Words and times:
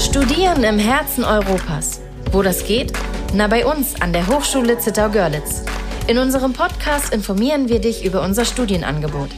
Studieren 0.00 0.64
im 0.64 0.78
Herzen 0.78 1.24
Europas. 1.24 2.00
Wo 2.32 2.40
das 2.40 2.64
geht? 2.64 2.90
Na, 3.34 3.48
bei 3.48 3.66
uns 3.66 4.00
an 4.00 4.14
der 4.14 4.26
Hochschule 4.26 4.78
Zittau-Görlitz. 4.78 5.62
In 6.06 6.16
unserem 6.16 6.54
Podcast 6.54 7.12
informieren 7.12 7.68
wir 7.68 7.80
dich 7.80 8.02
über 8.02 8.22
unser 8.22 8.46
Studienangebot. 8.46 9.28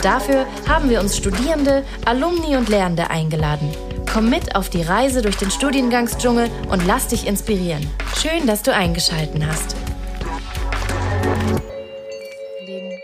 Dafür 0.00 0.46
haben 0.68 0.88
wir 0.88 1.00
uns 1.00 1.16
Studierende, 1.16 1.84
Alumni 2.04 2.56
und 2.56 2.68
Lehrende 2.68 3.10
eingeladen. 3.10 3.68
Komm 4.10 4.30
mit 4.30 4.54
auf 4.54 4.70
die 4.70 4.82
Reise 4.82 5.22
durch 5.22 5.36
den 5.36 5.50
Studiengangsdschungel 5.50 6.48
und 6.70 6.86
lass 6.86 7.08
dich 7.08 7.26
inspirieren. 7.26 7.84
Schön, 8.16 8.46
dass 8.46 8.62
du 8.62 8.72
eingeschalten 8.72 9.44
hast. 9.44 9.74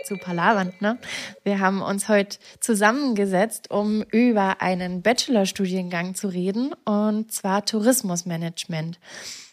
Zu 0.09 0.17
palavern. 0.17 0.73
Ne? 0.81 0.99
Wir 1.45 1.61
haben 1.61 1.83
uns 1.83 2.09
heute 2.09 2.39
zusammengesetzt, 2.61 3.71
um 3.71 4.03
über 4.11 4.61
einen 4.61 5.03
Bachelorstudiengang 5.03 6.15
zu 6.15 6.29
reden, 6.29 6.75
und 6.85 7.31
zwar 7.31 7.65
Tourismusmanagement. 7.65 8.99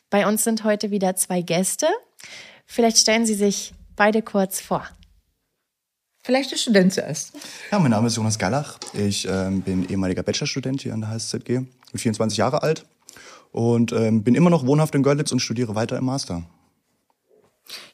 Bei 0.10 0.28
uns 0.28 0.44
sind 0.44 0.64
heute 0.64 0.92
wieder 0.92 1.16
zwei 1.16 1.42
Gäste. 1.42 1.88
Vielleicht 2.66 2.98
stellen 2.98 3.26
Sie 3.26 3.34
sich 3.34 3.74
beide 3.96 4.22
kurz 4.22 4.62
vor. 4.62 4.88
Vielleicht 6.24 6.52
der 6.52 6.58
Student 6.58 6.94
zuerst. 6.94 7.34
Ja, 7.72 7.78
mein 7.78 7.92
Name 7.92 8.08
ist 8.08 8.16
Jonas 8.16 8.40
Gallach. 8.40 8.80
Ich 8.94 9.28
ähm, 9.30 9.62
bin 9.62 9.88
ehemaliger 9.88 10.24
Bachelorstudent 10.24 10.82
hier 10.82 10.94
an 10.94 11.02
der 11.02 11.12
HSZG. 11.12 11.48
Bin 11.48 11.70
24 11.94 12.38
Jahre 12.38 12.64
alt 12.64 12.86
und 13.52 13.92
ähm, 13.92 14.24
bin 14.24 14.34
immer 14.34 14.50
noch 14.50 14.66
wohnhaft 14.66 14.96
in 14.96 15.04
Görlitz 15.04 15.32
und 15.32 15.40
studiere 15.40 15.76
weiter 15.76 15.98
im 15.98 16.06
Master. 16.06 16.44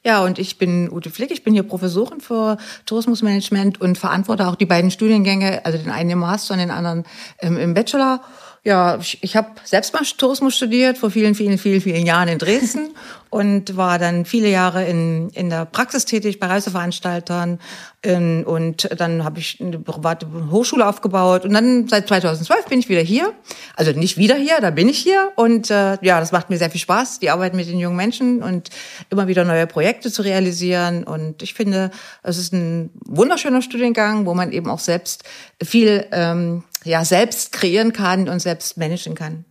Ja, 0.03 0.23
und 0.23 0.39
ich 0.39 0.57
bin 0.57 0.91
Ute 0.91 1.09
Flick, 1.09 1.31
ich 1.31 1.43
bin 1.43 1.53
hier 1.53 1.63
Professorin 1.63 2.21
für 2.21 2.57
Tourismusmanagement 2.85 3.79
und 3.79 3.98
verantworte 3.98 4.48
auch 4.48 4.55
die 4.55 4.66
beiden 4.66 4.91
Studiengänge, 4.91 5.66
also 5.66 5.77
den 5.77 5.91
einen 5.91 6.09
im 6.09 6.20
Master 6.20 6.53
und 6.53 6.59
den 6.59 6.71
anderen 6.71 7.05
im 7.41 7.73
Bachelor. 7.73 8.21
Ja, 8.63 8.99
ich, 8.99 9.17
ich 9.23 9.35
habe 9.35 9.49
selbst 9.63 9.91
mal 9.91 10.03
Tourismus 10.03 10.55
studiert 10.55 10.99
vor 10.99 11.09
vielen, 11.09 11.34
vielen, 11.34 11.57
vielen, 11.57 11.81
vielen 11.81 12.05
Jahren 12.05 12.27
in 12.27 12.37
Dresden 12.37 12.93
und 13.31 13.76
war 13.76 13.98
dann 13.98 14.23
viele 14.23 14.49
Jahre 14.49 14.85
in, 14.85 15.31
in 15.31 15.49
der 15.49 15.65
Praxis 15.65 16.05
tätig 16.05 16.40
bei 16.40 16.45
Reiseveranstaltern. 16.45 17.59
In, 18.04 18.43
und 18.43 18.87
dann 18.99 19.23
habe 19.23 19.39
ich 19.39 19.59
eine 19.59 19.79
private 19.79 20.27
Hochschule 20.51 20.87
aufgebaut. 20.87 21.43
Und 21.43 21.54
dann 21.54 21.87
seit 21.87 22.07
2012 22.07 22.65
bin 22.65 22.77
ich 22.77 22.87
wieder 22.87 23.01
hier. 23.01 23.34
Also 23.76 23.93
nicht 23.93 24.17
wieder 24.17 24.35
hier, 24.35 24.59
da 24.62 24.70
bin 24.70 24.89
ich 24.89 24.99
hier. 24.99 25.32
Und 25.35 25.71
äh, 25.71 25.98
ja, 26.04 26.20
das 26.20 26.32
macht 26.32 26.51
mir 26.51 26.57
sehr 26.57 26.70
viel 26.70 26.82
Spaß, 26.82 27.17
die 27.17 27.32
Arbeit 27.32 27.55
mit 27.55 27.67
den 27.67 27.79
jungen 27.79 27.98
Menschen 27.98 28.43
und 28.43 28.70
immer 29.09 29.27
wieder 29.27 29.43
neue 29.43 29.65
Projekte 29.65 30.12
zu 30.12 30.21
realisieren. 30.21 31.04
Und 31.04 31.41
ich 31.41 31.55
finde, 31.55 31.89
es 32.21 32.37
ist 32.37 32.54
ein 32.54 32.91
wunderschöner 33.05 33.63
Studiengang, 33.63 34.27
wo 34.27 34.35
man 34.35 34.51
eben 34.51 34.70
auch 34.70 34.79
selbst 34.79 35.23
viel 35.63 36.05
ähm, 36.12 36.63
ja, 36.84 37.05
selbst 37.05 37.51
kreieren 37.51 37.93
kann 37.93 38.29
und 38.29 38.40
selbst 38.40 38.77
managen 38.77 39.15
kann. 39.15 39.46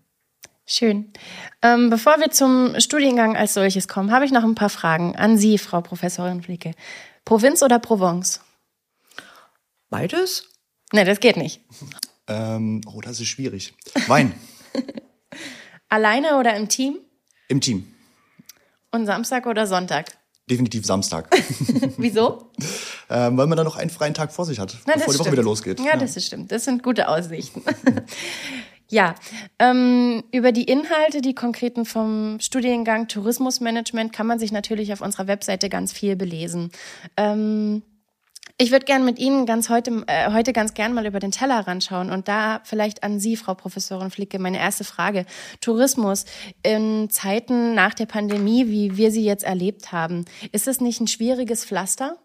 Schön. 0.67 1.13
Ähm, 1.63 1.91
bevor 1.91 2.21
wir 2.21 2.31
zum 2.31 2.79
Studiengang 2.79 3.37
als 3.37 3.55
solches 3.55 3.89
kommen, 3.89 4.13
habe 4.13 4.25
ich 4.25 4.31
noch 4.31 4.45
ein 4.45 4.55
paar 4.55 4.69
Fragen 4.69 5.17
an 5.17 5.37
Sie, 5.37 5.59
Frau 5.59 5.81
Professorin 5.81 6.43
Flieke. 6.43 6.73
Provinz 7.25 7.63
oder 7.63 7.79
Provence? 7.79 8.41
Beides? 9.89 10.49
Ne, 10.93 11.05
das 11.05 11.19
geht 11.21 11.37
nicht. 11.37 11.61
Ähm, 12.29 12.83
oh, 12.87 13.01
das 13.01 13.21
ist 13.21 13.29
schwierig. 13.29 13.75
Wein. 14.07 14.33
Alleine 15.89 16.39
oder 16.39 16.57
im 16.57 16.69
Team? 16.69 16.99
Im 17.49 17.61
Team. 17.61 17.93
Und 18.93 19.07
Samstag 19.07 19.47
oder 19.47 19.67
Sonntag? 19.67 20.17
Definitiv 20.49 20.87
Samstag. 20.87 21.29
Wieso? 21.97 22.53
ähm, 23.11 23.37
weil 23.37 23.47
man 23.49 23.57
dann 23.57 23.67
noch 23.67 23.77
einen 23.77 23.91
freien 23.91 24.15
Tag 24.15 24.33
vor 24.33 24.45
sich 24.47 24.59
hat, 24.59 24.77
Na, 24.87 24.95
bevor 24.95 25.13
die 25.13 25.19
Woche 25.19 25.33
wieder 25.33 25.43
losgeht. 25.43 25.81
Ja, 25.81 25.87
ja, 25.87 25.97
das 25.97 26.17
ist 26.17 26.27
stimmt. 26.27 26.53
Das 26.53 26.65
sind 26.65 26.83
gute 26.83 27.09
Aussichten. 27.09 27.63
ja, 28.89 29.17
ähm, 29.59 30.23
über 30.33 30.53
die 30.53 30.65
Inhalte, 30.65 31.21
die 31.21 31.35
konkreten 31.35 31.85
vom 31.85 32.39
Studiengang 32.41 33.09
Tourismusmanagement 33.09 34.13
kann 34.13 34.29
man 34.29 34.39
sich 34.39 34.53
natürlich 34.53 34.93
auf 34.93 35.01
unserer 35.01 35.27
Webseite 35.27 35.69
ganz 35.69 35.93
viel 35.93 36.15
belesen. 36.15 36.71
Ähm, 37.17 37.83
ich 38.63 38.71
würde 38.71 38.85
gerne 38.85 39.05
mit 39.05 39.19
Ihnen 39.19 39.47
ganz 39.47 39.71
heute, 39.71 40.05
äh, 40.07 40.33
heute 40.33 40.53
ganz 40.53 40.75
gern 40.75 40.93
mal 40.93 41.07
über 41.07 41.19
den 41.19 41.33
Teller 41.33 41.67
ranschauen 41.67 42.11
und 42.11 42.29
da 42.29 42.61
vielleicht 42.63 43.03
an 43.03 43.19
Sie, 43.19 43.37
Frau 43.37 43.55
Professorin 43.55 44.11
Flicke, 44.11 44.39
meine 44.39 44.59
erste 44.59 44.85
Frage. 44.85 45.25
Tourismus 45.61 46.27
in 46.63 47.09
Zeiten 47.11 47.75
nach 47.75 47.95
der 47.95 48.07
Pandemie, 48.07 48.69
wie 48.69 48.99
wir 48.99 49.11
sie 49.11 49.25
jetzt 49.25 49.45
erlebt 49.45 49.93
haben, 49.93 50.27
ist 50.53 50.69
es 50.69 50.81
nicht 50.81 51.01
ein 51.01 51.07
schwieriges 51.07 51.65
Pflaster? 51.65 52.19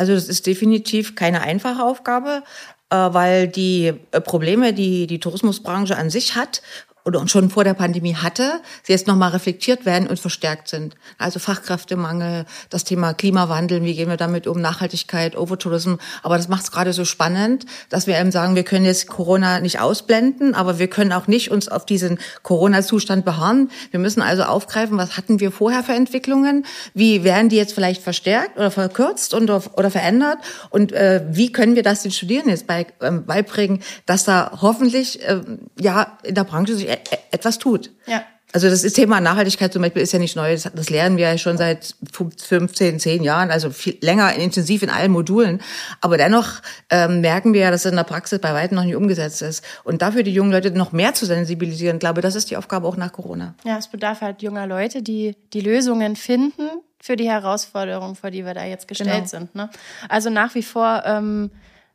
Also 0.00 0.14
das 0.14 0.30
ist 0.30 0.46
definitiv 0.46 1.14
keine 1.14 1.42
einfache 1.42 1.82
Aufgabe, 1.82 2.42
äh, 2.88 2.96
weil 2.96 3.48
die 3.48 3.92
äh, 4.12 4.20
Probleme, 4.22 4.72
die 4.72 5.06
die 5.06 5.20
Tourismusbranche 5.20 5.94
an 5.94 6.08
sich 6.08 6.36
hat 6.36 6.62
oder 7.04 7.26
schon 7.28 7.50
vor 7.50 7.64
der 7.64 7.74
Pandemie 7.74 8.14
hatte, 8.14 8.60
sie 8.82 8.92
jetzt 8.92 9.06
nochmal 9.06 9.30
reflektiert 9.30 9.86
werden 9.86 10.08
und 10.08 10.18
verstärkt 10.18 10.68
sind. 10.68 10.94
Also 11.18 11.38
Fachkräftemangel, 11.38 12.44
das 12.68 12.84
Thema 12.84 13.14
Klimawandel, 13.14 13.82
wie 13.84 13.94
gehen 13.94 14.08
wir 14.08 14.16
damit 14.16 14.46
um, 14.46 14.60
Nachhaltigkeit, 14.60 15.36
Overtourism. 15.36 15.94
Aber 16.22 16.36
das 16.36 16.48
macht 16.48 16.64
es 16.64 16.72
gerade 16.72 16.92
so 16.92 17.04
spannend, 17.04 17.66
dass 17.88 18.06
wir 18.06 18.18
eben 18.18 18.32
sagen, 18.32 18.54
wir 18.54 18.64
können 18.64 18.84
jetzt 18.84 19.08
Corona 19.08 19.60
nicht 19.60 19.80
ausblenden, 19.80 20.54
aber 20.54 20.78
wir 20.78 20.88
können 20.88 21.12
auch 21.12 21.26
nicht 21.26 21.50
uns 21.50 21.68
auf 21.68 21.86
diesen 21.86 22.18
Corona-Zustand 22.42 23.24
beharren. 23.24 23.70
Wir 23.90 24.00
müssen 24.00 24.22
also 24.22 24.42
aufgreifen, 24.42 24.98
was 24.98 25.16
hatten 25.16 25.40
wir 25.40 25.52
vorher 25.52 25.82
für 25.82 25.92
Entwicklungen, 25.92 26.66
wie 26.94 27.24
werden 27.24 27.48
die 27.48 27.56
jetzt 27.56 27.72
vielleicht 27.72 28.02
verstärkt 28.02 28.56
oder 28.56 28.70
verkürzt 28.70 29.34
und, 29.34 29.50
oder 29.50 29.90
verändert 29.90 30.38
und 30.70 30.92
äh, 30.92 31.22
wie 31.30 31.52
können 31.52 31.76
wir 31.76 31.82
das 31.82 32.02
den 32.02 32.12
Studierenden 32.12 32.50
jetzt 32.50 32.66
bei, 32.66 32.86
äh, 33.00 33.10
beibringen, 33.10 33.82
dass 34.06 34.24
da 34.24 34.58
hoffentlich 34.60 35.22
äh, 35.22 35.40
ja 35.78 36.18
in 36.22 36.34
der 36.34 36.44
Branche 36.44 36.74
sich 36.74 36.89
etwas 37.30 37.58
tut. 37.58 37.90
Ja. 38.06 38.22
Also 38.52 38.68
das 38.68 38.82
Thema 38.82 39.20
Nachhaltigkeit 39.20 39.72
zum 39.72 39.82
Beispiel 39.82 40.02
ist 40.02 40.12
ja 40.12 40.18
nicht 40.18 40.34
neu. 40.34 40.52
Das, 40.52 40.68
das 40.74 40.90
lernen 40.90 41.16
wir 41.16 41.28
ja 41.30 41.38
schon 41.38 41.56
seit 41.56 41.94
15, 42.12 42.98
10 42.98 43.22
Jahren, 43.22 43.50
also 43.50 43.70
viel 43.70 43.96
länger 44.00 44.34
intensiv 44.34 44.82
in 44.82 44.90
allen 44.90 45.12
Modulen. 45.12 45.60
Aber 46.00 46.16
dennoch 46.16 46.60
ähm, 46.90 47.20
merken 47.20 47.52
wir 47.54 47.60
ja, 47.60 47.70
dass 47.70 47.84
es 47.84 47.90
in 47.90 47.96
der 47.96 48.04
Praxis 48.04 48.40
bei 48.40 48.52
weitem 48.52 48.76
noch 48.76 48.84
nicht 48.84 48.96
umgesetzt 48.96 49.42
ist. 49.42 49.64
Und 49.84 50.02
dafür 50.02 50.24
die 50.24 50.32
jungen 50.32 50.50
Leute 50.50 50.72
noch 50.72 50.90
mehr 50.90 51.14
zu 51.14 51.26
sensibilisieren, 51.26 51.98
glaube 52.00 52.22
das 52.22 52.34
ist 52.34 52.50
die 52.50 52.56
Aufgabe 52.56 52.88
auch 52.88 52.96
nach 52.96 53.12
Corona. 53.12 53.54
Ja, 53.64 53.78
es 53.78 53.86
bedarf 53.86 54.20
halt 54.20 54.42
junger 54.42 54.66
Leute, 54.66 55.02
die 55.02 55.36
die 55.52 55.60
Lösungen 55.60 56.16
finden 56.16 56.68
für 57.00 57.16
die 57.16 57.28
Herausforderungen, 57.28 58.16
vor 58.16 58.30
die 58.30 58.44
wir 58.44 58.54
da 58.54 58.64
jetzt 58.64 58.88
gestellt 58.88 59.14
genau. 59.14 59.26
sind. 59.26 59.54
Ne? 59.54 59.70
Also 60.08 60.28
nach 60.28 60.54
wie 60.56 60.62
vor 60.62 61.02
ähm, 61.06 61.50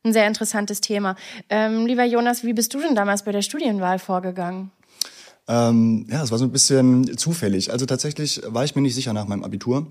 ein 0.05 0.13
sehr 0.13 0.27
interessantes 0.27 0.81
Thema. 0.81 1.15
Ähm, 1.49 1.85
lieber 1.85 2.05
Jonas, 2.05 2.43
wie 2.43 2.53
bist 2.53 2.73
du 2.73 2.79
denn 2.79 2.95
damals 2.95 3.23
bei 3.23 3.31
der 3.31 3.41
Studienwahl 3.41 3.99
vorgegangen? 3.99 4.71
Ähm, 5.47 6.07
ja, 6.09 6.23
es 6.23 6.31
war 6.31 6.37
so 6.37 6.45
ein 6.45 6.51
bisschen 6.51 7.17
zufällig. 7.17 7.71
Also 7.71 7.85
tatsächlich 7.85 8.41
war 8.47 8.63
ich 8.63 8.75
mir 8.75 8.81
nicht 8.81 8.95
sicher 8.95 9.13
nach 9.13 9.27
meinem 9.27 9.43
Abitur, 9.43 9.87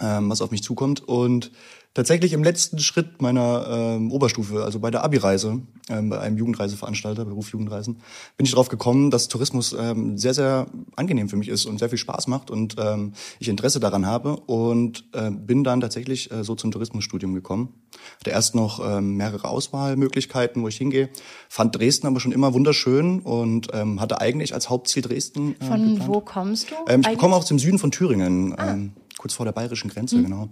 ähm, 0.00 0.30
was 0.30 0.42
auf 0.42 0.50
mich 0.50 0.62
zukommt. 0.62 1.06
Und 1.06 1.50
tatsächlich 1.96 2.34
im 2.34 2.44
letzten 2.44 2.78
Schritt 2.78 3.22
meiner 3.22 3.66
ähm, 3.70 4.12
Oberstufe, 4.12 4.62
also 4.62 4.80
bei 4.80 4.90
der 4.90 5.02
Abi-Reise, 5.02 5.62
ähm, 5.88 6.10
bei 6.10 6.20
einem 6.20 6.36
Jugendreiseveranstalter, 6.36 7.24
Beruf 7.24 7.52
Jugendreisen, 7.52 7.94
bin 8.36 8.44
ich 8.44 8.50
darauf 8.50 8.68
gekommen, 8.68 9.10
dass 9.10 9.28
Tourismus 9.28 9.74
ähm, 9.78 10.18
sehr, 10.18 10.34
sehr 10.34 10.66
angenehm 10.94 11.30
für 11.30 11.36
mich 11.36 11.48
ist 11.48 11.64
und 11.64 11.78
sehr 11.78 11.88
viel 11.88 11.96
Spaß 11.96 12.26
macht 12.26 12.50
und 12.50 12.76
ähm, 12.78 13.14
ich 13.38 13.48
Interesse 13.48 13.80
daran 13.80 14.04
habe 14.04 14.36
und 14.36 15.04
äh, 15.14 15.30
bin 15.30 15.64
dann 15.64 15.80
tatsächlich 15.80 16.30
äh, 16.30 16.44
so 16.44 16.54
zum 16.54 16.70
Tourismusstudium 16.70 17.32
gekommen. 17.32 17.72
Hatte 18.20 18.30
erst 18.30 18.54
noch 18.54 18.78
ähm, 18.86 19.16
mehrere 19.16 19.48
Auswahlmöglichkeiten, 19.48 20.62
wo 20.62 20.68
ich 20.68 20.76
hingehe, 20.76 21.08
fand 21.48 21.76
Dresden 21.76 22.06
aber 22.08 22.20
schon 22.20 22.32
immer 22.32 22.52
wunderschön 22.52 23.20
und 23.20 23.68
ähm, 23.72 24.02
hatte 24.02 24.20
eigentlich 24.20 24.52
als 24.52 24.68
Hauptziel 24.68 25.00
Dresden. 25.00 25.56
Äh, 25.60 25.64
von 25.64 25.82
geplant. 25.82 26.08
wo 26.08 26.20
kommst 26.20 26.70
du? 26.70 26.74
Ähm, 26.88 27.00
ich 27.10 27.16
komme 27.16 27.36
aus 27.36 27.46
dem 27.46 27.58
Süden 27.58 27.78
von 27.78 27.90
Thüringen, 27.90 28.54
ah. 28.58 28.72
ähm, 28.72 28.92
kurz 29.16 29.32
vor 29.32 29.46
der 29.46 29.52
bayerischen 29.52 29.88
Grenze, 29.88 30.18
mhm. 30.18 30.24
genau. 30.24 30.48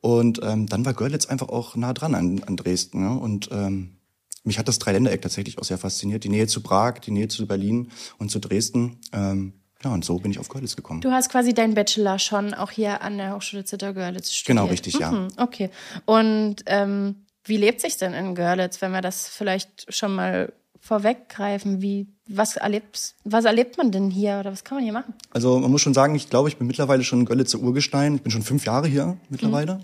Und 0.00 0.40
ähm, 0.42 0.66
dann 0.66 0.84
war 0.84 0.94
Görlitz 0.94 1.26
einfach 1.26 1.48
auch 1.48 1.76
nah 1.76 1.92
dran 1.92 2.14
an, 2.14 2.42
an 2.44 2.56
Dresden. 2.56 3.02
Ne? 3.02 3.18
Und 3.18 3.50
ähm, 3.52 3.96
mich 4.44 4.58
hat 4.58 4.68
das 4.68 4.78
Dreiländereck 4.78 5.20
tatsächlich 5.20 5.58
auch 5.58 5.64
sehr 5.64 5.78
fasziniert. 5.78 6.24
Die 6.24 6.28
Nähe 6.28 6.46
zu 6.46 6.62
Prag, 6.62 7.00
die 7.00 7.10
Nähe 7.10 7.28
zu 7.28 7.46
Berlin 7.46 7.90
und 8.18 8.30
zu 8.30 8.38
Dresden. 8.38 8.98
Ähm, 9.12 9.54
ja, 9.82 9.92
und 9.92 10.04
so 10.04 10.18
bin 10.18 10.30
ich 10.30 10.38
auf 10.38 10.48
Görlitz 10.48 10.76
gekommen. 10.76 11.00
Du 11.00 11.10
hast 11.10 11.30
quasi 11.30 11.54
deinen 11.54 11.74
Bachelor 11.74 12.18
schon 12.18 12.52
auch 12.54 12.70
hier 12.70 13.02
an 13.02 13.16
der 13.18 13.34
Hochschule 13.34 13.64
Zitter-Görlitz 13.64 14.32
studiert. 14.32 14.58
Genau, 14.58 14.70
richtig, 14.70 14.98
ja. 14.98 15.10
Mhm, 15.10 15.28
okay. 15.38 15.70
Und 16.04 16.56
ähm, 16.66 17.26
wie 17.44 17.56
lebt 17.56 17.80
sich 17.80 17.96
denn 17.96 18.12
in 18.12 18.34
Görlitz, 18.34 18.82
wenn 18.82 18.92
wir 18.92 19.00
das 19.00 19.28
vielleicht 19.28 19.94
schon 19.94 20.14
mal 20.14 20.52
vorweggreifen? 20.80 21.82
Wie, 21.82 22.08
was, 22.28 22.56
erlebt, 22.56 23.14
was 23.24 23.44
erlebt 23.44 23.78
man 23.78 23.92
denn 23.92 24.10
hier 24.10 24.38
oder 24.40 24.52
was 24.52 24.64
kann 24.64 24.76
man 24.76 24.84
hier 24.84 24.92
machen? 24.92 25.14
Also 25.30 25.58
man 25.58 25.70
muss 25.70 25.82
schon 25.82 25.94
sagen, 25.94 26.14
ich 26.14 26.30
glaube, 26.30 26.48
ich 26.48 26.56
bin 26.56 26.66
mittlerweile 26.66 27.04
schon 27.04 27.24
Görlitzer 27.24 27.58
Urgestein. 27.58 28.16
Ich 28.16 28.22
bin 28.22 28.32
schon 28.32 28.42
fünf 28.42 28.64
Jahre 28.64 28.88
hier 28.88 29.16
mittlerweile 29.28 29.74
mhm. 29.74 29.80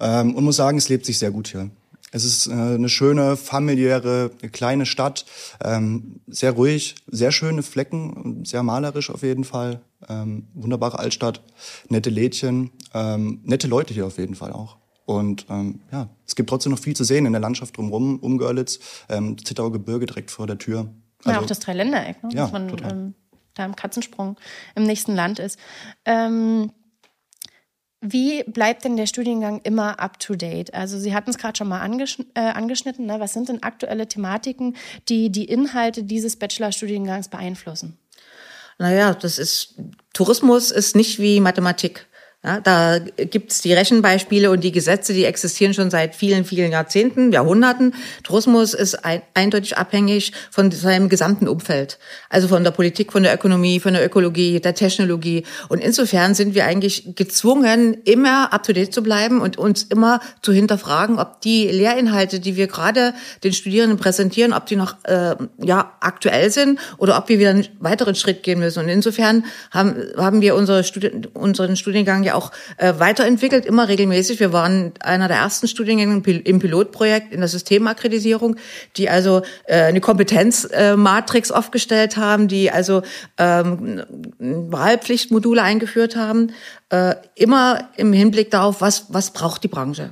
ähm, 0.00 0.34
und 0.34 0.44
muss 0.44 0.56
sagen, 0.56 0.78
es 0.78 0.88
lebt 0.88 1.06
sich 1.06 1.18
sehr 1.18 1.30
gut 1.30 1.48
hier. 1.48 1.70
Es 2.12 2.24
ist 2.24 2.46
äh, 2.46 2.52
eine 2.52 2.88
schöne, 2.88 3.36
familiäre, 3.36 4.30
kleine 4.52 4.86
Stadt, 4.86 5.26
ähm, 5.62 6.20
sehr 6.26 6.52
ruhig, 6.52 6.94
sehr 7.08 7.32
schöne 7.32 7.62
Flecken, 7.62 8.44
sehr 8.44 8.62
malerisch 8.62 9.10
auf 9.10 9.22
jeden 9.22 9.44
Fall. 9.44 9.80
Ähm, 10.08 10.46
wunderbare 10.54 10.98
Altstadt, 10.98 11.42
nette 11.88 12.10
Lädchen, 12.10 12.70
ähm, 12.94 13.40
nette 13.44 13.66
Leute 13.66 13.92
hier 13.92 14.06
auf 14.06 14.18
jeden 14.18 14.34
Fall 14.34 14.52
auch. 14.52 14.76
Und 15.06 15.46
ähm, 15.48 15.80
ja, 15.92 16.08
es 16.26 16.34
gibt 16.34 16.50
trotzdem 16.50 16.72
noch 16.72 16.78
viel 16.80 16.94
zu 16.94 17.04
sehen 17.04 17.26
in 17.26 17.32
der 17.32 17.40
Landschaft 17.40 17.76
drumherum, 17.76 18.18
um 18.18 18.38
Görlitz, 18.38 18.80
ähm, 19.08 19.42
Zittauer 19.42 19.72
Gebirge 19.72 20.06
direkt 20.06 20.30
vor 20.30 20.46
der 20.46 20.58
Tür. 20.58 20.90
Also, 21.24 21.30
ja, 21.30 21.40
auch 21.40 21.46
das 21.46 21.60
Dreiländereck, 21.60 22.22
ne? 22.22 22.30
Ja, 22.32 22.42
dass 22.42 22.52
man 22.52 22.68
ähm, 22.82 23.14
da 23.54 23.64
im 23.64 23.76
Katzensprung 23.76 24.36
im 24.74 24.82
nächsten 24.82 25.14
Land 25.14 25.38
ist. 25.38 25.58
Ähm, 26.04 26.72
wie 28.00 28.44
bleibt 28.44 28.84
denn 28.84 28.96
der 28.96 29.06
Studiengang 29.06 29.60
immer 29.62 29.98
up 30.00 30.20
to 30.20 30.34
date? 30.34 30.74
Also 30.74 30.98
Sie 30.98 31.14
hatten 31.14 31.30
es 31.30 31.38
gerade 31.38 31.56
schon 31.56 31.68
mal 31.68 31.80
angesch 31.80 32.18
äh, 32.34 32.40
angeschnitten. 32.40 33.06
Ne? 33.06 33.18
Was 33.20 33.32
sind 33.32 33.48
denn 33.48 33.62
aktuelle 33.62 34.06
Thematiken, 34.06 34.76
die 35.08 35.30
die 35.30 35.46
Inhalte 35.46 36.04
dieses 36.04 36.36
Bachelorstudiengangs 36.36 37.28
beeinflussen? 37.28 37.98
Naja, 38.78 39.14
das 39.14 39.38
ist 39.38 39.76
Tourismus 40.12 40.70
ist 40.70 40.94
nicht 40.94 41.18
wie 41.18 41.40
Mathematik. 41.40 42.06
Ja, 42.46 42.60
da 42.60 43.00
gibt's 43.00 43.60
die 43.60 43.72
Rechenbeispiele 43.72 44.52
und 44.52 44.62
die 44.62 44.70
Gesetze, 44.70 45.12
die 45.12 45.24
existieren 45.24 45.74
schon 45.74 45.90
seit 45.90 46.14
vielen, 46.14 46.44
vielen 46.44 46.70
Jahrzehnten, 46.70 47.32
Jahrhunderten. 47.32 47.92
Tourismus 48.22 48.72
ist 48.72 49.04
ein, 49.04 49.22
eindeutig 49.34 49.76
abhängig 49.76 50.30
von 50.52 50.70
seinem 50.70 51.08
gesamten 51.08 51.48
Umfeld. 51.48 51.98
Also 52.30 52.46
von 52.46 52.62
der 52.62 52.70
Politik, 52.70 53.10
von 53.10 53.24
der 53.24 53.34
Ökonomie, 53.34 53.80
von 53.80 53.94
der 53.94 54.06
Ökologie, 54.06 54.60
der 54.60 54.76
Technologie. 54.76 55.42
Und 55.68 55.80
insofern 55.80 56.36
sind 56.36 56.54
wir 56.54 56.66
eigentlich 56.66 57.16
gezwungen, 57.16 57.96
immer 58.04 58.52
up-to-date 58.52 58.94
zu 58.94 59.02
bleiben 59.02 59.40
und 59.40 59.58
uns 59.58 59.82
immer 59.82 60.20
zu 60.40 60.52
hinterfragen, 60.52 61.18
ob 61.18 61.40
die 61.40 61.66
Lehrinhalte, 61.66 62.38
die 62.38 62.54
wir 62.54 62.68
gerade 62.68 63.12
den 63.42 63.54
Studierenden 63.54 63.98
präsentieren, 63.98 64.52
ob 64.52 64.66
die 64.66 64.76
noch 64.76 64.94
äh, 65.02 65.34
ja, 65.64 65.94
aktuell 65.98 66.52
sind 66.52 66.78
oder 66.98 67.18
ob 67.18 67.28
wir 67.28 67.40
wieder 67.40 67.50
einen 67.50 67.66
weiteren 67.80 68.14
Schritt 68.14 68.44
gehen 68.44 68.60
müssen. 68.60 68.84
Und 68.84 68.88
insofern 68.88 69.44
haben, 69.72 69.96
haben 70.16 70.42
wir 70.42 70.54
unsere 70.54 70.84
Studi 70.84 71.10
unseren 71.34 71.76
Studiengang 71.76 72.22
ja 72.22 72.35
auch 72.36 72.52
äh, 72.76 72.94
weiterentwickelt, 72.98 73.66
immer 73.66 73.88
regelmäßig. 73.88 74.40
Wir 74.40 74.52
waren 74.52 74.92
einer 75.00 75.28
der 75.28 75.38
ersten 75.38 75.68
Studiengänge 75.68 76.22
im 76.44 76.58
Pilotprojekt 76.58 77.32
in 77.32 77.40
der 77.40 77.48
Systemakkreditierung, 77.48 78.56
die 78.96 79.08
also 79.08 79.42
äh, 79.64 79.82
eine 79.82 80.00
Kompetenzmatrix 80.00 81.50
äh, 81.50 81.54
aufgestellt 81.54 82.16
haben, 82.16 82.48
die 82.48 82.70
also 82.70 83.02
ähm, 83.38 84.02
Wahlpflichtmodule 84.38 85.62
eingeführt 85.62 86.16
haben, 86.16 86.52
äh, 86.90 87.14
immer 87.34 87.88
im 87.96 88.12
Hinblick 88.12 88.50
darauf, 88.50 88.80
was, 88.80 89.06
was 89.08 89.32
braucht 89.32 89.64
die 89.64 89.68
Branche. 89.68 90.10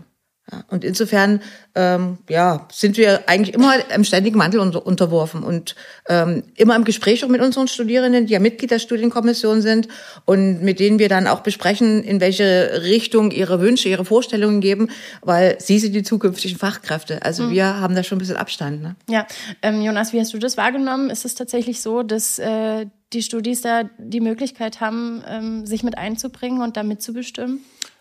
Und 0.69 0.85
insofern 0.85 1.41
ähm, 1.75 2.19
ja, 2.29 2.69
sind 2.71 2.99
wir 2.99 3.29
eigentlich 3.29 3.55
immer 3.55 3.75
im 3.91 4.05
ständigen 4.05 4.39
Wandel 4.39 4.61
unter, 4.61 4.87
unterworfen 4.87 5.43
und 5.43 5.75
ähm, 6.07 6.43
immer 6.55 6.77
im 6.77 6.85
Gespräch 6.85 7.25
auch 7.25 7.29
mit 7.29 7.41
unseren 7.41 7.67
Studierenden, 7.67 8.27
die 8.27 8.35
ja 8.35 8.41
Mitglied 8.41 8.71
der 8.71 8.79
Studienkommission 8.79 9.63
sind 9.63 9.89
und 10.27 10.63
mit 10.63 10.81
denen 10.81 10.99
wir 10.99 11.09
dann 11.09 11.27
auch 11.29 11.41
besprechen, 11.41 12.05
in 12.05 12.21
welche 12.21 12.83
Richtung 12.83 13.31
ihre 13.31 13.61
Wünsche, 13.63 13.89
ihre 13.89 14.05
Vorstellungen 14.05 14.61
geben, 14.61 14.91
weil 15.23 15.57
sie 15.61 15.79
sind 15.79 15.95
die 15.95 16.03
zukünftigen 16.03 16.59
Fachkräfte. 16.59 17.23
Also 17.23 17.45
mhm. 17.45 17.51
wir 17.53 17.81
haben 17.81 17.95
da 17.95 18.05
schon 18.05 18.17
ein 18.17 18.21
bisschen 18.21 18.37
Abstand. 18.37 18.83
Ne? 18.83 18.97
Ja, 19.09 19.27
ähm, 19.63 19.81
Jonas, 19.81 20.13
wie 20.13 20.21
hast 20.21 20.35
du 20.35 20.39
das 20.39 20.59
wahrgenommen? 20.59 21.09
Ist 21.09 21.25
es 21.25 21.35
tatsächlich 21.35 21.81
so, 21.81 22.03
dass 22.03 22.39
äh, 22.39 22.85
die 23.15 23.23
Studis 23.23 23.63
da 23.63 23.85
die 23.99 24.21
Möglichkeit 24.21 24.81
haben, 24.81 25.25
ähm, 25.27 25.67
sich 25.67 25.83
mit 25.83 25.97
einzubringen 25.97 26.61
und 26.61 26.77
da 26.77 26.83
mitzubestimmen? 26.83 27.61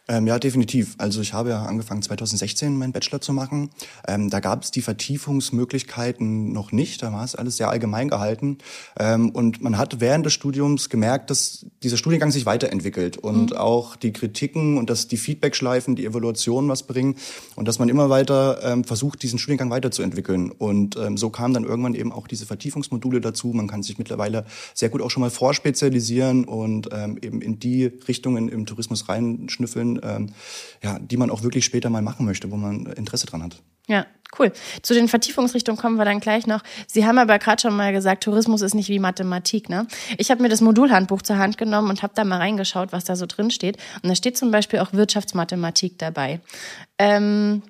Ähm, 0.10 0.28
ja, 0.28 0.38
definitiv. 0.38 0.96
Also 0.98 1.22
ich 1.22 1.32
habe 1.32 1.50
ja 1.50 1.64
angefangen 1.64 2.02
2016 2.02 2.78
meinen 2.78 2.92
Bachelor 2.92 3.22
zu 3.22 3.32
machen. 3.32 3.70
Ähm, 4.06 4.30
da 4.30 4.42
gab 4.42 4.64
es 4.64 4.72
die 4.72 4.82
Vertiefungsmöglichkeiten 4.82 6.52
noch 6.52 6.74
nicht. 6.74 7.02
Da 7.02 7.14
war 7.14 7.24
es 7.24 7.36
alles 7.36 7.56
sehr 7.56 7.70
allgemein 7.70 8.10
gehalten. 8.10 8.58
Ähm, 9.00 9.30
und 9.30 9.62
man 9.62 9.78
hat 9.78 10.02
während 10.02 10.26
des 10.26 10.34
Studiums 10.34 10.90
gemerkt, 10.90 11.30
dass 11.30 11.66
dieser 11.84 11.96
Studiengang 11.96 12.32
sich 12.32 12.46
weiterentwickelt 12.46 13.16
und 13.16 13.52
mhm. 13.52 13.58
auch 13.58 13.96
die 13.96 14.12
Kritiken 14.12 14.78
und 14.78 14.90
dass 14.90 15.08
die 15.08 15.16
Feedbackschleifen, 15.16 15.96
die 15.96 16.06
Evaluationen 16.06 16.70
was 16.70 16.84
bringen 16.84 17.16
und 17.56 17.70
dass 17.70 17.80
man 17.80 17.88
immer 17.88 18.10
weiter 18.10 18.60
ähm, 18.62 18.84
versucht, 18.84 19.24
diesen 19.24 19.40
Studiengang 19.40 19.70
weiterzuentwickeln. 19.70 20.52
Und 20.52 20.98
ähm, 20.98 21.16
so 21.16 21.30
kamen 21.30 21.54
dann 21.54 21.64
irgendwann 21.64 21.96
eben 21.96 22.12
auch 22.12 22.28
diese 22.28 22.46
Vertiefungsmodule 22.46 23.22
dazu. 23.22 23.54
Man 23.54 23.70
kann 23.70 23.84
sich 23.84 23.98
mittlerweile 23.98 24.46
sehr 24.74 24.90
gut 24.90 25.02
auch 25.02 25.10
schon 25.10 25.22
mal 25.22 25.30
vorspezialisieren 25.30 26.44
und 26.44 26.90
ähm, 26.92 27.18
eben 27.22 27.42
in 27.42 27.58
die 27.58 27.86
Richtungen 27.86 28.50
im 28.50 28.66
Tourismus 28.66 29.08
reinschnüffeln 29.08 29.93
ähm, 30.04 30.30
ja, 30.84 31.00
die 31.00 31.18
man 31.18 31.30
auch 31.30 31.44
wirklich 31.44 31.66
später 31.66 31.90
mal 31.90 32.02
machen 32.02 32.26
möchte, 32.26 32.52
wo 32.52 32.56
man 32.56 32.86
Interesse 32.88 33.26
dran 33.28 33.44
hat. 33.44 33.62
Ja, 33.88 34.06
cool. 34.40 34.52
Zu 34.82 34.94
den 34.94 35.08
Vertiefungsrichtungen 35.08 35.80
kommen 35.80 35.98
wir 35.98 36.06
dann 36.06 36.20
gleich 36.20 36.48
noch. 36.48 36.62
Sie 36.88 37.06
haben 37.06 37.18
aber 37.18 37.38
gerade 37.38 37.62
schon 37.62 37.76
mal 37.76 37.92
gesagt, 37.92 38.24
Tourismus 38.24 38.62
ist 38.62 38.76
nicht 38.76 38.90
wie 38.90 39.00
Mathematik. 39.00 39.70
Ne? 39.70 39.88
Ich 40.18 40.32
habe 40.32 40.42
mir 40.42 40.50
das 40.50 40.62
Modulhandbuch 40.62 41.22
zur 41.22 41.38
Hand 41.38 41.58
genommen 41.58 41.90
und 41.90 42.02
habe 42.02 42.14
da 42.16 42.24
mal 42.24 42.38
reingeschaut, 42.38 42.94
was 42.94 43.04
da 43.04 43.16
so 43.16 43.26
drin 43.26 43.52
steht. 43.52 43.78
Und 44.02 44.10
da 44.10 44.16
steht 44.16 44.38
zum 44.38 44.52
Beispiel 44.52 44.80
auch 44.80 44.94
Wirtschaftsmathematik 44.94 46.00
dabei. 46.00 46.40
Ähm, 46.98 47.62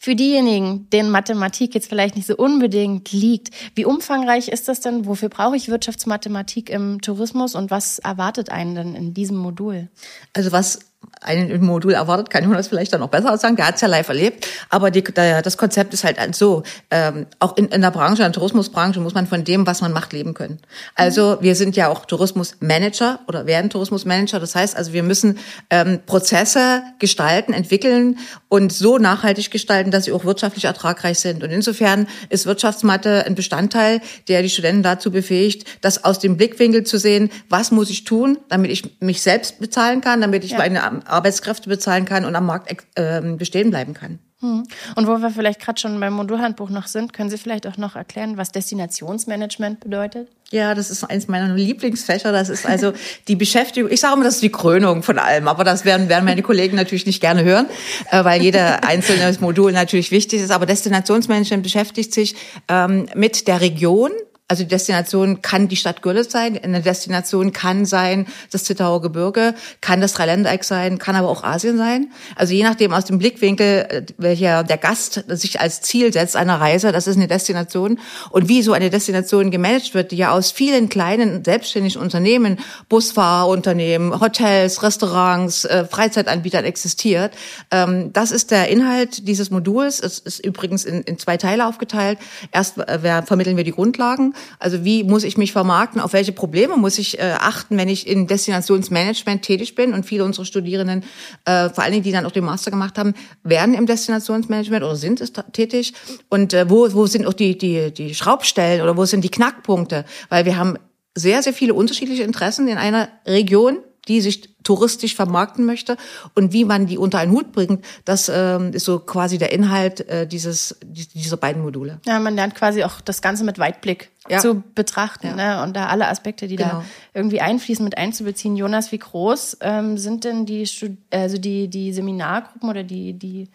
für 0.00 0.14
diejenigen, 0.14 0.88
denen 0.90 1.10
Mathematik 1.10 1.74
jetzt 1.74 1.88
vielleicht 1.88 2.14
nicht 2.14 2.26
so 2.26 2.36
unbedingt 2.36 3.10
liegt, 3.10 3.50
wie 3.74 3.84
umfangreich 3.84 4.48
ist 4.48 4.68
das 4.68 4.80
denn? 4.80 5.06
Wofür 5.06 5.28
brauche 5.28 5.56
ich 5.56 5.68
Wirtschaftsmathematik 5.68 6.70
im 6.70 7.00
Tourismus 7.00 7.56
und 7.56 7.72
was 7.72 7.98
erwartet 7.98 8.50
einen 8.50 8.76
denn 8.76 8.94
in 8.94 9.12
diesem 9.12 9.36
Modul? 9.36 9.88
Also 10.34 10.52
was 10.52 10.78
einen 11.20 11.50
im 11.50 11.64
Modul 11.64 11.92
erwartet, 11.92 12.30
kann 12.30 12.44
ich 12.44 12.56
das 12.56 12.68
vielleicht 12.68 12.92
dann 12.92 13.00
noch 13.00 13.08
besser 13.08 13.36
sagen. 13.38 13.56
Der 13.56 13.66
hat 13.66 13.76
es 13.76 13.80
ja 13.80 13.88
live 13.88 14.08
erlebt. 14.08 14.46
Aber 14.70 14.90
die, 14.90 15.02
der, 15.02 15.42
das 15.42 15.56
Konzept 15.56 15.94
ist 15.94 16.04
halt 16.04 16.18
so. 16.34 16.62
Ähm, 16.90 17.26
auch 17.38 17.56
in, 17.56 17.66
in 17.68 17.80
der 17.80 17.90
Branche, 17.90 18.22
in 18.22 18.26
der 18.26 18.32
Tourismusbranche, 18.32 19.00
muss 19.00 19.14
man 19.14 19.26
von 19.26 19.44
dem, 19.44 19.66
was 19.66 19.80
man 19.80 19.92
macht, 19.92 20.12
leben 20.12 20.34
können. 20.34 20.58
Also 20.94 21.36
mhm. 21.36 21.44
wir 21.44 21.54
sind 21.54 21.76
ja 21.76 21.88
auch 21.88 22.04
Tourismusmanager 22.04 23.20
oder 23.26 23.46
werden 23.46 23.70
Tourismusmanager. 23.70 24.40
Das 24.40 24.54
heißt 24.54 24.76
also, 24.76 24.92
wir 24.92 25.02
müssen 25.02 25.38
ähm, 25.70 26.00
Prozesse 26.06 26.82
gestalten, 26.98 27.52
entwickeln 27.52 28.18
und 28.48 28.72
so 28.72 28.98
nachhaltig 28.98 29.50
gestalten, 29.50 29.90
dass 29.90 30.04
sie 30.04 30.12
auch 30.12 30.24
wirtschaftlich 30.24 30.64
ertragreich 30.64 31.18
sind. 31.18 31.42
Und 31.42 31.50
insofern 31.50 32.06
ist 32.28 32.46
Wirtschaftsmathe 32.46 33.24
ein 33.26 33.34
Bestandteil, 33.34 34.00
der 34.28 34.42
die 34.42 34.50
Studenten 34.50 34.82
dazu 34.82 35.10
befähigt, 35.10 35.66
das 35.80 36.04
aus 36.04 36.18
dem 36.18 36.36
Blickwinkel 36.36 36.84
zu 36.84 36.98
sehen, 36.98 37.30
was 37.48 37.70
muss 37.70 37.90
ich 37.90 38.04
tun, 38.04 38.38
damit 38.48 38.70
ich 38.70 39.00
mich 39.00 39.22
selbst 39.22 39.60
bezahlen 39.60 40.00
kann, 40.00 40.20
damit 40.20 40.44
ich 40.44 40.52
ja. 40.52 40.58
meine 40.58 40.82
Arbeitskräfte 41.06 41.68
bezahlen 41.68 42.04
kann 42.04 42.24
und 42.24 42.34
am 42.34 42.46
Markt 42.46 42.74
äh, 42.94 43.20
bestehen 43.36 43.70
bleiben 43.70 43.94
kann. 43.94 44.18
Hm. 44.40 44.62
Und 44.94 45.08
wo 45.08 45.18
wir 45.18 45.30
vielleicht 45.30 45.60
gerade 45.60 45.80
schon 45.80 45.98
beim 45.98 46.12
Modulhandbuch 46.12 46.70
noch 46.70 46.86
sind, 46.86 47.12
können 47.12 47.28
Sie 47.28 47.38
vielleicht 47.38 47.66
auch 47.66 47.76
noch 47.76 47.96
erklären, 47.96 48.36
was 48.36 48.52
Destinationsmanagement 48.52 49.80
bedeutet? 49.80 50.28
Ja, 50.50 50.76
das 50.76 50.90
ist 50.90 51.02
eins 51.02 51.26
meiner 51.26 51.52
Lieblingsfächer. 51.54 52.30
Das 52.30 52.48
ist 52.48 52.64
also 52.64 52.92
die 53.26 53.34
Beschäftigung. 53.34 53.90
Ich 53.90 53.98
sage 53.98 54.14
immer, 54.14 54.24
das 54.24 54.34
ist 54.34 54.42
die 54.44 54.52
Krönung 54.52 55.02
von 55.02 55.18
allem. 55.18 55.48
Aber 55.48 55.64
das 55.64 55.84
werden, 55.84 56.08
werden 56.08 56.24
meine 56.24 56.42
Kollegen 56.42 56.76
natürlich 56.76 57.04
nicht 57.04 57.20
gerne 57.20 57.42
hören, 57.42 57.66
äh, 58.12 58.24
weil 58.24 58.40
jeder 58.40 58.84
einzelne 58.84 59.36
Modul 59.40 59.72
natürlich 59.72 60.12
wichtig 60.12 60.40
ist. 60.40 60.52
Aber 60.52 60.66
Destinationsmanagement 60.66 61.64
beschäftigt 61.64 62.14
sich 62.14 62.36
ähm, 62.68 63.08
mit 63.16 63.48
der 63.48 63.60
Region, 63.60 64.12
also 64.50 64.62
die 64.62 64.68
Destination 64.70 65.42
kann 65.42 65.68
die 65.68 65.76
Stadt 65.76 66.00
Görlitz 66.00 66.32
sein, 66.32 66.58
eine 66.62 66.80
Destination 66.80 67.52
kann 67.52 67.84
sein 67.84 68.26
das 68.50 68.64
Zittauer 68.64 69.02
Gebirge, 69.02 69.54
kann 69.82 70.00
das 70.00 70.14
Dreiländereck 70.14 70.64
sein, 70.64 70.98
kann 70.98 71.16
aber 71.16 71.28
auch 71.28 71.44
Asien 71.44 71.76
sein. 71.76 72.10
Also 72.34 72.54
je 72.54 72.62
nachdem 72.62 72.94
aus 72.94 73.04
dem 73.04 73.18
Blickwinkel, 73.18 73.86
äh, 73.90 74.02
welcher 74.16 74.64
der 74.64 74.78
Gast 74.78 75.22
sich 75.28 75.60
als 75.60 75.82
Ziel 75.82 76.14
setzt 76.14 76.34
einer 76.34 76.58
Reise, 76.62 76.92
das 76.92 77.06
ist 77.06 77.16
eine 77.16 77.28
Destination. 77.28 77.98
Und 78.30 78.48
wie 78.48 78.62
so 78.62 78.72
eine 78.72 78.88
Destination 78.88 79.50
gemanagt 79.50 79.92
wird, 79.92 80.12
die 80.12 80.16
ja 80.16 80.30
aus 80.30 80.50
vielen 80.50 80.88
kleinen 80.88 81.44
selbstständigen 81.44 82.00
Unternehmen, 82.00 82.58
Busfahrerunternehmen, 82.88 84.18
Hotels, 84.18 84.82
Restaurants, 84.82 85.66
äh, 85.66 85.84
Freizeitanbietern 85.84 86.64
existiert, 86.64 87.34
ähm, 87.70 88.14
das 88.14 88.30
ist 88.30 88.50
der 88.50 88.68
Inhalt 88.68 89.28
dieses 89.28 89.50
Moduls. 89.50 90.00
Es 90.00 90.18
ist 90.18 90.38
übrigens 90.38 90.86
in, 90.86 91.02
in 91.02 91.18
zwei 91.18 91.36
Teile 91.36 91.66
aufgeteilt. 91.66 92.18
Erst 92.50 92.78
äh, 92.78 93.22
vermitteln 93.26 93.58
wir 93.58 93.64
die 93.64 93.72
Grundlagen 93.72 94.32
also 94.58 94.84
wie 94.84 95.04
muss 95.04 95.24
ich 95.24 95.36
mich 95.36 95.52
vermarkten? 95.52 96.00
Auf 96.00 96.12
welche 96.12 96.32
Probleme 96.32 96.76
muss 96.76 96.98
ich 96.98 97.18
äh, 97.18 97.34
achten, 97.38 97.76
wenn 97.76 97.88
ich 97.88 98.06
in 98.06 98.26
Destinationsmanagement 98.26 99.42
tätig 99.42 99.74
bin? 99.74 99.92
Und 99.92 100.04
viele 100.04 100.24
unserer 100.24 100.44
Studierenden, 100.44 101.04
äh, 101.44 101.70
vor 101.70 101.84
allen 101.84 101.92
Dingen, 101.92 102.04
die 102.04 102.12
dann 102.12 102.26
auch 102.26 102.32
den 102.32 102.44
Master 102.44 102.70
gemacht 102.70 102.98
haben, 102.98 103.14
werden 103.42 103.74
im 103.74 103.86
Destinationsmanagement 103.86 104.84
oder 104.84 104.96
sind 104.96 105.20
es 105.20 105.32
tätig. 105.52 105.94
Und 106.28 106.54
äh, 106.54 106.68
wo, 106.68 106.92
wo 106.92 107.06
sind 107.06 107.26
auch 107.26 107.32
die, 107.32 107.56
die, 107.56 107.92
die 107.92 108.14
Schraubstellen 108.14 108.82
oder 108.82 108.96
wo 108.96 109.04
sind 109.04 109.22
die 109.22 109.30
Knackpunkte? 109.30 110.04
Weil 110.28 110.44
wir 110.44 110.56
haben 110.56 110.78
sehr, 111.14 111.42
sehr 111.42 111.52
viele 111.52 111.74
unterschiedliche 111.74 112.22
Interessen 112.22 112.68
in 112.68 112.78
einer 112.78 113.08
Region 113.26 113.78
die 114.08 114.20
sich 114.20 114.56
touristisch 114.64 115.14
vermarkten 115.14 115.64
möchte 115.64 115.96
und 116.34 116.52
wie 116.52 116.64
man 116.64 116.86
die 116.86 116.98
unter 116.98 117.18
einen 117.18 117.32
Hut 117.32 117.52
bringt, 117.52 117.84
das 118.04 118.30
ähm, 118.32 118.72
ist 118.72 118.84
so 118.84 118.98
quasi 118.98 119.38
der 119.38 119.52
Inhalt 119.52 120.00
äh, 120.08 120.26
dieses 120.26 120.78
dieser 120.82 121.36
beiden 121.36 121.62
Module. 121.62 122.00
Ja, 122.06 122.18
man 122.18 122.34
lernt 122.34 122.54
quasi 122.54 122.82
auch 122.84 123.00
das 123.00 123.22
Ganze 123.22 123.44
mit 123.44 123.58
Weitblick 123.58 124.10
ja. 124.28 124.38
zu 124.38 124.62
betrachten 124.74 125.38
ja. 125.38 125.56
ne? 125.56 125.62
und 125.62 125.76
da 125.76 125.86
alle 125.86 126.08
Aspekte, 126.08 126.48
die 126.48 126.56
genau. 126.56 126.70
da 126.70 126.84
irgendwie 127.14 127.40
einfließen, 127.40 127.84
mit 127.84 127.96
einzubeziehen. 127.96 128.56
Jonas, 128.56 128.92
wie 128.92 128.98
groß 128.98 129.58
ähm, 129.60 129.98
sind 129.98 130.24
denn 130.24 130.46
die 130.46 130.68
also 131.10 131.38
die 131.38 131.68
die 131.68 131.92
Seminargruppen 131.92 132.68
oder 132.68 132.84
die 132.84 133.12
die 133.12 133.48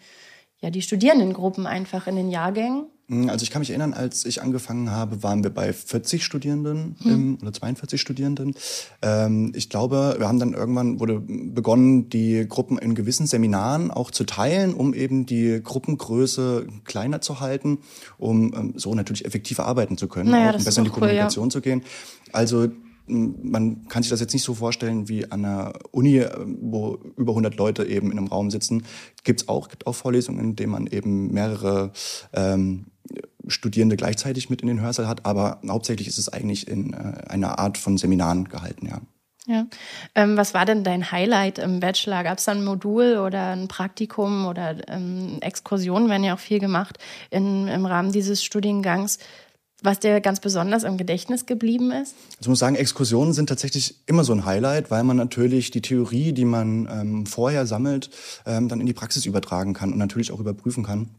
ja 0.60 0.70
die 0.70 0.82
Studierendengruppen 0.82 1.66
einfach 1.66 2.06
in 2.06 2.16
den 2.16 2.30
Jahrgängen? 2.30 2.86
Hm, 3.08 3.28
also 3.28 3.42
ich 3.42 3.50
kann 3.50 3.60
mich 3.60 3.70
erinnern, 3.70 3.92
als 3.92 4.24
ich 4.24 4.42
angefangen 4.42 4.90
habe, 4.90 5.22
waren 5.22 5.42
wir 5.42 5.50
bei 5.50 5.72
40 5.72 6.24
Studierenden 6.24 6.96
hm. 7.02 7.12
im, 7.12 7.38
oder 7.42 7.52
42 7.52 8.00
Studierenden. 8.00 8.54
Ähm, 9.02 9.52
ich 9.54 9.68
glaube, 9.68 10.16
wir 10.18 10.26
haben 10.26 10.38
dann 10.38 10.54
irgendwann 10.54 11.00
wurde 11.00 11.20
begonnen, 11.20 12.08
die 12.08 12.46
Gruppen 12.48 12.78
in 12.78 12.94
gewissen 12.94 13.26
Seminaren 13.26 13.90
auch 13.90 14.10
zu 14.10 14.24
teilen, 14.24 14.74
um 14.74 14.94
eben 14.94 15.26
die 15.26 15.60
Gruppengröße 15.62 16.66
kleiner 16.84 17.20
zu 17.20 17.40
halten, 17.40 17.78
um 18.18 18.54
ähm, 18.54 18.72
so 18.76 18.94
natürlich 18.94 19.24
effektiver 19.24 19.66
arbeiten 19.66 19.98
zu 19.98 20.08
können, 20.08 20.30
naja, 20.30 20.52
um 20.56 20.64
besser 20.64 20.78
in 20.78 20.84
die 20.84 20.90
Kommunikation 20.90 21.46
ja. 21.46 21.50
zu 21.50 21.60
gehen. 21.60 21.82
Also 22.32 22.68
man 23.06 23.86
kann 23.88 24.02
sich 24.02 24.10
das 24.10 24.20
jetzt 24.20 24.32
nicht 24.32 24.44
so 24.44 24.54
vorstellen 24.54 25.08
wie 25.08 25.30
an 25.30 25.44
einer 25.44 25.74
Uni, 25.90 26.18
äh, 26.18 26.30
wo 26.46 26.98
über 27.16 27.32
100 27.32 27.56
Leute 27.56 27.84
eben 27.84 28.10
in 28.10 28.18
einem 28.18 28.28
Raum 28.28 28.50
sitzen. 28.50 28.84
Gibt's 29.24 29.48
auch, 29.48 29.68
gibt 29.68 29.86
auch 29.86 29.94
Vorlesungen, 29.94 30.40
in 30.40 30.56
denen 30.56 30.72
man 30.72 30.86
eben 30.86 31.32
mehrere 31.32 31.92
ähm, 32.32 32.86
Studierende 33.48 33.96
gleichzeitig 33.96 34.50
mit 34.50 34.62
in 34.62 34.68
den 34.68 34.80
Hörsaal 34.80 35.08
hat, 35.08 35.26
aber 35.26 35.60
hauptsächlich 35.68 36.08
ist 36.08 36.18
es 36.18 36.28
eigentlich 36.28 36.68
in 36.68 36.92
äh, 36.92 37.28
einer 37.28 37.58
Art 37.58 37.78
von 37.78 37.98
Seminaren 37.98 38.48
gehalten, 38.48 38.86
ja. 38.86 39.00
Ja. 39.46 39.66
Ähm, 40.14 40.38
was 40.38 40.54
war 40.54 40.64
denn 40.64 40.84
dein 40.84 41.12
Highlight 41.12 41.58
im 41.58 41.78
Bachelor? 41.78 42.24
Gab 42.24 42.38
es 42.38 42.44
da 42.44 42.52
ein 42.52 42.64
Modul 42.64 43.18
oder 43.18 43.50
ein 43.50 43.68
Praktikum 43.68 44.46
oder 44.46 44.76
ähm, 44.88 45.36
Exkursionen 45.42 46.08
werden 46.08 46.24
ja 46.24 46.34
auch 46.34 46.38
viel 46.38 46.60
gemacht 46.60 46.96
in, 47.30 47.68
im 47.68 47.84
Rahmen 47.84 48.10
dieses 48.10 48.42
Studiengangs? 48.42 49.18
was 49.84 50.00
dir 50.00 50.20
ganz 50.20 50.40
besonders 50.40 50.82
im 50.82 50.96
Gedächtnis 50.96 51.46
geblieben 51.46 51.90
ist? 51.90 52.14
Also 52.14 52.40
ich 52.40 52.48
muss 52.48 52.58
sagen, 52.58 52.74
Exkursionen 52.74 53.34
sind 53.34 53.48
tatsächlich 53.48 53.96
immer 54.06 54.24
so 54.24 54.32
ein 54.32 54.46
Highlight, 54.46 54.90
weil 54.90 55.04
man 55.04 55.18
natürlich 55.18 55.70
die 55.70 55.82
Theorie, 55.82 56.32
die 56.32 56.46
man 56.46 56.88
ähm, 56.90 57.26
vorher 57.26 57.66
sammelt, 57.66 58.08
ähm, 58.46 58.68
dann 58.68 58.80
in 58.80 58.86
die 58.86 58.94
Praxis 58.94 59.26
übertragen 59.26 59.74
kann 59.74 59.92
und 59.92 59.98
natürlich 59.98 60.32
auch 60.32 60.40
überprüfen 60.40 60.84
kann. 60.84 61.10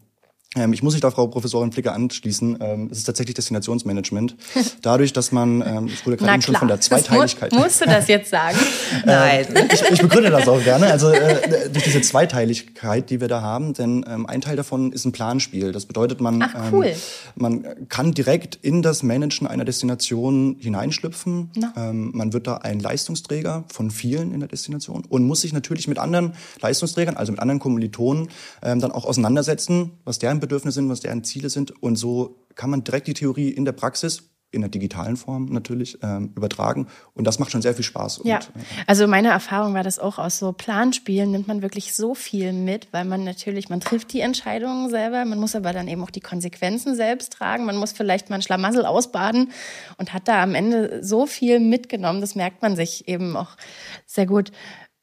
Ähm, 0.55 0.73
ich 0.73 0.81
muss 0.81 0.93
mich 0.93 1.01
da 1.01 1.11
Frau 1.11 1.27
Professorin 1.27 1.71
Flicker 1.71 1.93
anschließen. 1.93 2.57
Ähm, 2.61 2.89
es 2.91 2.99
ist 2.99 3.03
tatsächlich 3.03 3.35
Destinationsmanagement. 3.35 4.35
Dadurch, 4.81 5.13
dass 5.13 5.31
man, 5.31 5.61
ähm, 5.61 5.87
ich 5.87 6.05
wurde 6.05 6.17
gerade 6.17 6.41
schon 6.41 6.55
von 6.55 6.67
der 6.67 6.79
Zweiteiligkeit. 6.79 7.51
Mu 7.51 7.59
musst 7.59 7.81
du 7.81 7.85
das 7.85 8.07
jetzt 8.07 8.29
sagen? 8.29 8.57
Nein. 9.05 9.45
ich, 9.71 9.81
ich 9.91 10.01
begründe 10.01 10.29
das 10.29 10.47
auch 10.47 10.63
gerne. 10.63 10.87
Also 10.87 11.09
äh, 11.11 11.69
durch 11.69 11.83
diese 11.83 12.01
Zweiteiligkeit, 12.01 13.09
die 13.09 13.19
wir 13.19 13.27
da 13.27 13.41
haben, 13.41 13.73
denn 13.73 14.05
ähm, 14.07 14.25
ein 14.25 14.41
Teil 14.41 14.55
davon 14.55 14.91
ist 14.91 15.05
ein 15.05 15.11
Planspiel. 15.11 15.71
Das 15.71 15.85
bedeutet, 15.85 16.21
man, 16.21 16.41
Ach, 16.41 16.71
cool. 16.71 16.85
ähm, 16.85 16.95
man 17.35 17.89
kann 17.89 18.13
direkt 18.13 18.55
in 18.55 18.81
das 18.81 19.03
Managen 19.03 19.47
einer 19.47 19.65
Destination 19.65 20.57
hineinschlüpfen. 20.59 21.51
Ähm, 21.75 22.11
man 22.13 22.33
wird 22.33 22.47
da 22.47 22.57
ein 22.57 22.79
Leistungsträger 22.79 23.65
von 23.67 23.91
vielen 23.91 24.33
in 24.33 24.39
der 24.39 24.49
Destination 24.49 25.03
und 25.07 25.25
muss 25.25 25.41
sich 25.41 25.53
natürlich 25.53 25.87
mit 25.87 25.97
anderen 25.97 26.33
Leistungsträgern, 26.61 27.17
also 27.17 27.31
mit 27.31 27.41
anderen 27.41 27.59
Kommilitonen, 27.59 28.29
ähm, 28.61 28.79
dann 28.79 28.91
auch 28.91 29.05
auseinandersetzen, 29.05 29.91
was 30.05 30.19
deren 30.19 30.39
Bedürfnisse 30.47 30.75
sind, 30.75 30.89
was 30.89 31.01
deren 31.01 31.23
Ziele 31.23 31.49
sind. 31.49 31.71
Und 31.81 31.95
so 31.95 32.45
kann 32.55 32.69
man 32.69 32.83
direkt 32.83 33.07
die 33.07 33.13
Theorie 33.13 33.49
in 33.49 33.65
der 33.65 33.73
Praxis 33.73 34.23
in 34.55 34.61
der 34.61 34.69
digitalen 34.69 35.17
Form 35.17 35.45
natürlich 35.45 35.99
ähm, 36.01 36.31
übertragen. 36.35 36.87
Und 37.13 37.27
das 37.27 37.37
macht 37.39 37.51
schon 37.51 37.61
sehr 37.61 37.75
viel 37.75 37.83
Spaß. 37.83 38.21
Ja, 38.23 38.37
und, 38.37 38.43
äh, 38.55 38.65
also 38.87 39.05
meine 39.05 39.27
Erfahrung 39.29 39.73
war 39.73 39.83
das 39.83 39.99
auch 39.99 40.17
aus 40.17 40.39
so 40.39 40.53
Planspielen 40.53 41.29
nimmt 41.31 41.47
man 41.47 41.61
wirklich 41.61 41.93
so 41.93 42.15
viel 42.15 42.53
mit, 42.53 42.87
weil 42.91 43.05
man 43.05 43.23
natürlich, 43.23 43.69
man 43.69 43.81
trifft 43.81 44.13
die 44.13 44.21
Entscheidungen 44.21 44.89
selber, 44.89 45.25
man 45.25 45.39
muss 45.39 45.55
aber 45.55 45.73
dann 45.73 45.87
eben 45.87 46.01
auch 46.01 46.09
die 46.09 46.21
Konsequenzen 46.21 46.95
selbst 46.95 47.33
tragen. 47.33 47.65
Man 47.65 47.77
muss 47.77 47.91
vielleicht 47.91 48.29
mal 48.29 48.37
ein 48.37 48.41
Schlamassel 48.41 48.85
ausbaden 48.85 49.51
und 49.97 50.13
hat 50.13 50.27
da 50.27 50.41
am 50.41 50.55
Ende 50.55 51.03
so 51.03 51.25
viel 51.25 51.59
mitgenommen. 51.59 52.21
Das 52.21 52.35
merkt 52.35 52.61
man 52.61 52.75
sich 52.75 53.07
eben 53.07 53.35
auch 53.35 53.57
sehr 54.05 54.25
gut. 54.25 54.51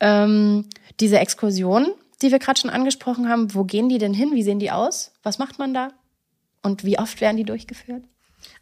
Ähm, 0.01 0.67
diese 0.99 1.19
Exkursion, 1.19 1.93
die 2.23 2.33
wir 2.33 2.39
gerade 2.39 2.61
schon 2.61 2.71
angesprochen 2.71 3.29
haben, 3.29 3.55
wo 3.55 3.65
gehen 3.65 3.89
die 3.89 3.99
denn 3.99 4.15
hin? 4.15 4.33
Wie 4.33 4.43
sehen 4.43 4.59
die 4.59 4.71
aus? 4.71 5.13
Was 5.23 5.39
macht 5.39 5.59
man 5.59 5.75
da? 5.75 5.91
Und 6.63 6.85
wie 6.85 6.99
oft 6.99 7.21
werden 7.21 7.37
die 7.37 7.45
durchgeführt? 7.45 8.05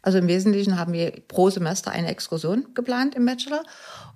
Also 0.01 0.17
im 0.17 0.27
Wesentlichen 0.27 0.77
haben 0.77 0.93
wir 0.93 1.11
pro 1.27 1.49
Semester 1.49 1.91
eine 1.91 2.07
Exkursion 2.07 2.73
geplant 2.73 3.15
im 3.15 3.25
Bachelor. 3.25 3.63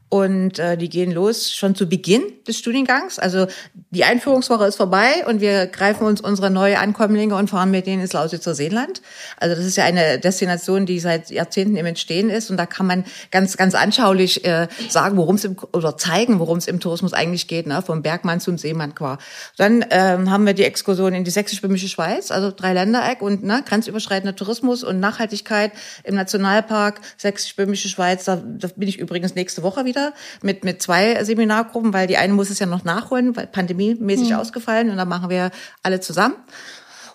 Und 0.10 0.60
äh, 0.60 0.78
die 0.78 0.88
gehen 0.88 1.12
los 1.12 1.52
schon 1.52 1.74
zu 1.74 1.90
Beginn 1.90 2.22
des 2.48 2.60
Studiengangs. 2.60 3.18
Also 3.18 3.48
die 3.90 4.04
Einführungswoche 4.04 4.66
ist 4.66 4.76
vorbei 4.76 5.26
und 5.28 5.42
wir 5.42 5.66
greifen 5.66 6.06
uns 6.06 6.22
unsere 6.22 6.52
neue 6.52 6.78
Ankömmlinge 6.78 7.36
und 7.36 7.50
fahren 7.50 7.72
mit 7.72 7.88
denen 7.88 8.04
ins 8.04 8.14
Lausitzer 8.14 8.54
Seenland. 8.54 9.02
Also 9.38 9.56
das 9.56 9.66
ist 9.66 9.78
ja 9.78 9.84
eine 9.84 10.20
Destination, 10.20 10.86
die 10.86 11.00
seit 11.00 11.32
Jahrzehnten 11.32 11.76
im 11.76 11.88
Entstehen 11.88 12.30
ist 12.30 12.52
und 12.52 12.58
da 12.58 12.68
kann 12.68 12.86
man 12.86 13.04
ganz 13.32 13.58
ganz 13.58 13.74
anschaulich 13.74 14.46
äh, 14.46 14.68
sagen, 14.90 15.18
worum 15.18 15.36
es 15.36 15.50
oder 15.74 15.98
zeigen, 15.98 16.38
worum 16.38 16.60
es 16.60 16.68
im 16.68 16.80
Tourismus 16.80 17.14
eigentlich 17.14 17.48
geht, 17.48 17.66
ne? 17.66 17.82
vom 17.82 18.04
Bergmann 18.04 18.40
zum 18.40 18.60
Seemann 18.60 18.94
qua. 18.94 19.18
Dann 19.58 19.84
ähm, 19.90 20.30
haben 20.30 20.46
wir 20.46 20.54
die 20.54 20.66
Exkursion 20.66 21.16
in 21.16 21.24
die 21.24 21.32
sächsisch-böhmische 21.32 21.90
Schweiz, 21.90 22.30
also 22.30 22.52
drei 22.56 22.74
Ländereck 22.74 23.24
und 23.24 23.44
ne, 23.44 23.64
grenzüberschreitender 23.68 24.36
Tourismus 24.36 24.84
und 24.84 25.00
Nachhaltigkeit 25.00 25.72
im 26.04 26.14
Nationalpark 26.14 27.02
sächsisch-böhmische 27.18 27.90
Schweiz. 27.90 28.26
Da, 28.26 28.36
da 28.36 28.68
bin 28.76 28.88
ich 28.88 29.00
übrigens 29.00 29.34
nächste 29.34 29.64
Woche 29.64 29.84
wieder 29.86 29.95
wieder 29.96 30.14
mit, 30.42 30.64
mit 30.64 30.82
zwei 30.82 31.24
Seminargruppen, 31.24 31.94
weil 31.94 32.08
die 32.08 32.18
eine 32.18 32.34
muss 32.34 32.50
es 32.50 32.60
ja 32.60 32.66
noch 32.66 32.84
nachholen, 32.84 33.36
weil 33.36 33.48
pandemiemäßig 33.48 34.30
mhm. 34.30 34.36
ausgefallen 34.36 34.90
und 34.90 34.98
dann 34.98 35.08
machen 35.08 35.30
wir 35.30 35.52
alle 35.84 36.00
zusammen. 36.00 36.36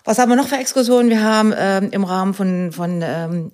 Was 0.03 0.17
haben 0.17 0.29
wir 0.29 0.35
noch 0.35 0.47
für 0.47 0.57
Exkursionen? 0.57 1.11
Wir 1.11 1.21
haben 1.21 1.53
ähm, 1.55 1.89
im 1.91 2.03
Rahmen 2.03 2.33
von, 2.33 2.71
von 2.71 3.03
ähm, 3.03 3.51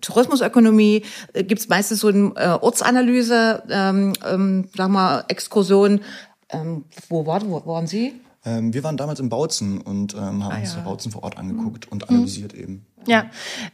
Tourismusökonomie 0.00 1.04
äh, 1.32 1.44
gibt 1.44 1.60
es 1.60 1.68
meistens 1.68 2.00
so 2.00 2.08
eine 2.08 2.32
äh, 2.34 2.48
Ortsanalyse, 2.60 3.62
ähm, 3.70 4.12
ähm, 4.28 4.68
sag 4.76 4.88
mal, 4.88 5.24
Exkursion. 5.28 6.00
Ähm, 6.48 6.86
wo, 7.08 7.24
war, 7.24 7.48
wo 7.48 7.64
waren 7.66 7.86
Sie? 7.86 8.14
Ähm, 8.44 8.74
wir 8.74 8.82
waren 8.82 8.96
damals 8.96 9.20
in 9.20 9.28
Bautzen 9.28 9.80
und 9.80 10.14
ähm, 10.14 10.42
haben 10.44 10.52
ah, 10.52 10.58
uns 10.58 10.74
ja. 10.74 10.80
Bautzen 10.80 11.12
vor 11.12 11.22
Ort 11.22 11.38
angeguckt 11.38 11.86
mhm. 11.86 11.92
und 11.92 12.08
analysiert 12.08 12.52
mhm. 12.54 12.60
eben. 12.60 12.86
Ja, 13.06 13.26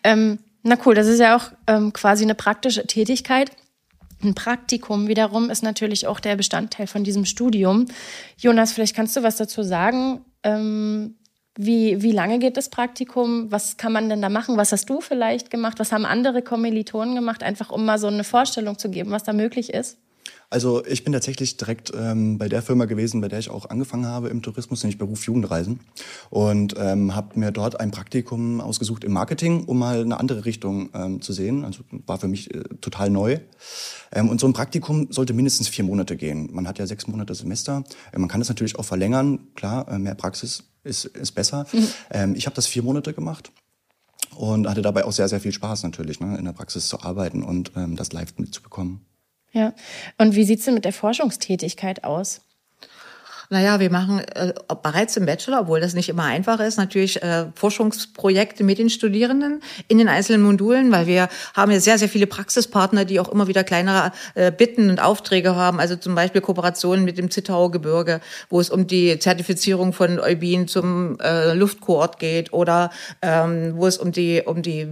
ähm, 0.04 0.38
na 0.62 0.76
cool, 0.84 0.94
das 0.94 1.06
ist 1.06 1.20
ja 1.20 1.36
auch 1.36 1.52
ähm, 1.66 1.94
quasi 1.94 2.24
eine 2.24 2.34
praktische 2.34 2.86
Tätigkeit. 2.86 3.52
Ein 4.22 4.34
Praktikum 4.34 5.08
wiederum 5.08 5.50
ist 5.50 5.62
natürlich 5.62 6.06
auch 6.06 6.20
der 6.20 6.36
Bestandteil 6.36 6.86
von 6.86 7.04
diesem 7.04 7.24
Studium. 7.24 7.86
Jonas, 8.38 8.72
vielleicht 8.72 8.96
kannst 8.96 9.16
du 9.16 9.22
was 9.22 9.36
dazu 9.36 9.62
sagen. 9.62 10.24
Ähm, 10.42 11.16
wie, 11.58 12.02
wie 12.02 12.12
lange 12.12 12.38
geht 12.38 12.56
das 12.56 12.68
Praktikum? 12.68 13.50
Was 13.50 13.76
kann 13.76 13.92
man 13.92 14.08
denn 14.08 14.22
da 14.22 14.28
machen? 14.28 14.56
Was 14.56 14.72
hast 14.72 14.88
du 14.90 15.00
vielleicht 15.00 15.50
gemacht? 15.50 15.78
Was 15.78 15.92
haben 15.92 16.04
andere 16.04 16.42
Kommilitonen 16.42 17.14
gemacht? 17.14 17.42
Einfach 17.42 17.70
um 17.70 17.84
mal 17.84 17.98
so 17.98 18.08
eine 18.08 18.24
Vorstellung 18.24 18.78
zu 18.78 18.90
geben, 18.90 19.10
was 19.10 19.24
da 19.24 19.32
möglich 19.32 19.72
ist. 19.72 19.98
Also 20.48 20.84
ich 20.84 21.02
bin 21.02 21.12
tatsächlich 21.12 21.56
direkt 21.56 21.92
ähm, 21.96 22.38
bei 22.38 22.48
der 22.48 22.62
Firma 22.62 22.84
gewesen, 22.84 23.20
bei 23.20 23.28
der 23.28 23.38
ich 23.38 23.50
auch 23.50 23.68
angefangen 23.68 24.06
habe 24.06 24.28
im 24.28 24.42
Tourismus, 24.42 24.82
nämlich 24.82 24.98
Beruf 24.98 25.24
Jugendreisen. 25.24 25.80
Und 26.30 26.74
ähm, 26.78 27.14
habe 27.14 27.38
mir 27.38 27.50
dort 27.50 27.80
ein 27.80 27.90
Praktikum 27.90 28.60
ausgesucht 28.60 29.04
im 29.04 29.12
Marketing, 29.12 29.64
um 29.64 29.78
mal 29.78 30.00
eine 30.00 30.20
andere 30.20 30.44
Richtung 30.44 30.90
ähm, 30.94 31.20
zu 31.20 31.32
sehen. 31.32 31.64
Also 31.64 31.82
war 32.06 32.18
für 32.18 32.28
mich 32.28 32.54
äh, 32.54 32.62
total 32.80 33.10
neu. 33.10 33.38
Ähm, 34.12 34.28
und 34.28 34.40
so 34.40 34.46
ein 34.46 34.52
Praktikum 34.52 35.08
sollte 35.10 35.32
mindestens 35.32 35.68
vier 35.68 35.84
Monate 35.84 36.16
gehen. 36.16 36.48
Man 36.52 36.68
hat 36.68 36.78
ja 36.78 36.86
sechs 36.86 37.08
Monate 37.08 37.34
Semester. 37.34 37.82
Äh, 38.12 38.18
man 38.18 38.28
kann 38.28 38.40
das 38.40 38.48
natürlich 38.48 38.78
auch 38.78 38.84
verlängern. 38.84 39.48
Klar, 39.56 39.88
äh, 39.88 39.98
mehr 39.98 40.14
Praxis 40.14 40.64
ist, 40.84 41.06
ist 41.06 41.32
besser. 41.32 41.66
Mhm. 41.72 41.88
Ähm, 42.10 42.34
ich 42.36 42.46
habe 42.46 42.54
das 42.54 42.66
vier 42.66 42.82
Monate 42.82 43.12
gemacht 43.12 43.50
und 44.36 44.68
hatte 44.68 44.82
dabei 44.82 45.04
auch 45.04 45.12
sehr, 45.12 45.28
sehr 45.28 45.40
viel 45.40 45.52
Spaß 45.52 45.82
natürlich, 45.82 46.20
ne, 46.20 46.36
in 46.38 46.44
der 46.44 46.52
Praxis 46.52 46.88
zu 46.88 47.00
arbeiten 47.00 47.42
und 47.42 47.72
ähm, 47.76 47.96
das 47.96 48.12
live 48.12 48.34
mitzubekommen. 48.38 49.00
Ja. 49.56 49.72
Und 50.18 50.34
wie 50.34 50.44
sieht's 50.44 50.66
denn 50.66 50.74
mit 50.74 50.84
der 50.84 50.92
Forschungstätigkeit 50.92 52.04
aus? 52.04 52.42
Naja, 53.48 53.80
wir 53.80 53.90
machen 53.90 54.20
äh, 54.34 54.52
bereits 54.82 55.16
im 55.16 55.26
Bachelor, 55.26 55.60
obwohl 55.60 55.80
das 55.80 55.94
nicht 55.94 56.08
immer 56.08 56.24
einfach 56.24 56.60
ist, 56.60 56.76
natürlich 56.76 57.22
äh, 57.22 57.46
Forschungsprojekte 57.54 58.64
mit 58.64 58.78
den 58.78 58.90
Studierenden 58.90 59.62
in 59.88 59.98
den 59.98 60.08
einzelnen 60.08 60.42
Modulen, 60.42 60.90
weil 60.92 61.06
wir 61.06 61.28
haben 61.54 61.70
ja 61.70 61.80
sehr, 61.80 61.98
sehr 61.98 62.08
viele 62.08 62.26
Praxispartner, 62.26 63.04
die 63.04 63.20
auch 63.20 63.28
immer 63.28 63.46
wieder 63.46 63.64
kleinere 63.64 64.12
äh, 64.34 64.50
Bitten 64.50 64.90
und 64.90 65.00
Aufträge 65.00 65.54
haben. 65.54 65.80
Also 65.80 65.96
zum 65.96 66.14
Beispiel 66.14 66.40
Kooperationen 66.40 67.04
mit 67.04 67.18
dem 67.18 67.30
Zittauer 67.30 67.70
Gebirge, 67.70 68.20
wo 68.48 68.60
es 68.60 68.70
um 68.70 68.86
die 68.86 69.18
Zertifizierung 69.18 69.92
von 69.92 70.18
Eubin 70.18 70.68
zum 70.68 71.18
äh, 71.20 71.52
Luftkoort 71.54 72.18
geht 72.18 72.52
oder 72.52 72.90
ähm, 73.22 73.74
wo 73.76 73.86
es 73.86 73.98
um 73.98 74.12
die, 74.12 74.42
um 74.44 74.62
die 74.62 74.88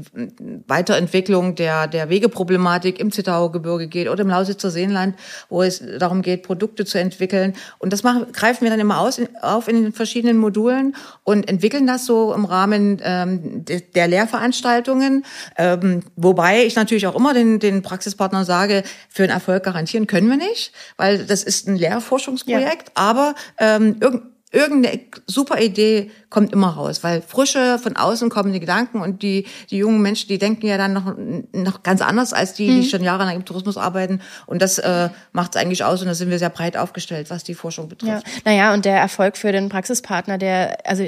Weiterentwicklung 0.66 1.54
der, 1.54 1.86
der 1.86 2.08
Wegeproblematik 2.08 3.00
im 3.00 3.10
Zittauer 3.10 3.52
Gebirge 3.52 3.88
geht 3.88 4.08
oder 4.08 4.22
im 4.22 4.28
Lausitzer 4.28 4.70
Seenland, 4.70 5.16
wo 5.48 5.62
es 5.62 5.82
darum 5.98 6.22
geht, 6.22 6.42
Produkte 6.42 6.84
zu 6.84 6.98
entwickeln. 6.98 7.54
Und 7.78 7.92
das 7.92 8.02
machen 8.02 8.32
greifen 8.44 8.64
wir 8.64 8.70
dann 8.70 8.80
immer 8.80 9.00
aus, 9.00 9.18
auf 9.40 9.68
in 9.68 9.82
den 9.82 9.92
verschiedenen 9.94 10.36
Modulen 10.36 10.94
und 11.22 11.48
entwickeln 11.48 11.86
das 11.86 12.04
so 12.04 12.34
im 12.34 12.44
Rahmen 12.44 13.00
ähm, 13.02 13.64
de, 13.64 13.80
der 13.80 14.06
Lehrveranstaltungen. 14.06 15.24
Ähm, 15.56 16.02
wobei 16.16 16.66
ich 16.66 16.76
natürlich 16.76 17.06
auch 17.06 17.16
immer 17.16 17.32
den, 17.32 17.58
den 17.58 17.80
Praxispartnern 17.80 18.44
sage, 18.44 18.82
für 19.08 19.22
einen 19.22 19.32
Erfolg 19.32 19.62
garantieren 19.62 20.06
können 20.06 20.28
wir 20.28 20.36
nicht, 20.36 20.74
weil 20.98 21.24
das 21.24 21.42
ist 21.42 21.66
ein 21.66 21.76
Lehrforschungsprojekt, 21.76 22.88
ja. 22.88 22.94
aber 22.96 23.34
ähm, 23.58 23.96
irgend 24.00 24.33
irgendeine 24.54 25.00
super 25.26 25.60
Idee 25.60 26.10
kommt 26.30 26.52
immer 26.52 26.68
raus, 26.68 27.02
weil 27.02 27.20
frische, 27.22 27.78
von 27.78 27.96
außen 27.96 28.30
kommende 28.30 28.60
Gedanken 28.60 29.00
und 29.00 29.22
die, 29.22 29.46
die 29.70 29.78
jungen 29.78 30.00
Menschen, 30.00 30.28
die 30.28 30.38
denken 30.38 30.66
ja 30.66 30.78
dann 30.78 30.92
noch, 30.92 31.14
noch 31.52 31.82
ganz 31.82 32.00
anders 32.00 32.32
als 32.32 32.54
die, 32.54 32.66
die 32.66 32.72
mhm. 32.72 32.84
schon 32.84 33.02
jahrelang 33.02 33.36
im 33.36 33.44
Tourismus 33.44 33.76
arbeiten. 33.76 34.20
Und 34.46 34.62
das 34.62 34.78
äh, 34.78 35.10
macht 35.32 35.54
es 35.54 35.60
eigentlich 35.60 35.84
aus 35.84 36.00
und 36.00 36.06
da 36.06 36.14
sind 36.14 36.30
wir 36.30 36.38
sehr 36.38 36.50
breit 36.50 36.76
aufgestellt, 36.76 37.30
was 37.30 37.44
die 37.44 37.54
Forschung 37.54 37.88
betrifft. 37.88 38.26
Ja. 38.26 38.32
Naja, 38.44 38.74
und 38.74 38.84
der 38.84 38.96
Erfolg 38.96 39.36
für 39.36 39.52
den 39.52 39.68
Praxispartner, 39.68 40.38
der, 40.38 40.78
also 40.86 41.04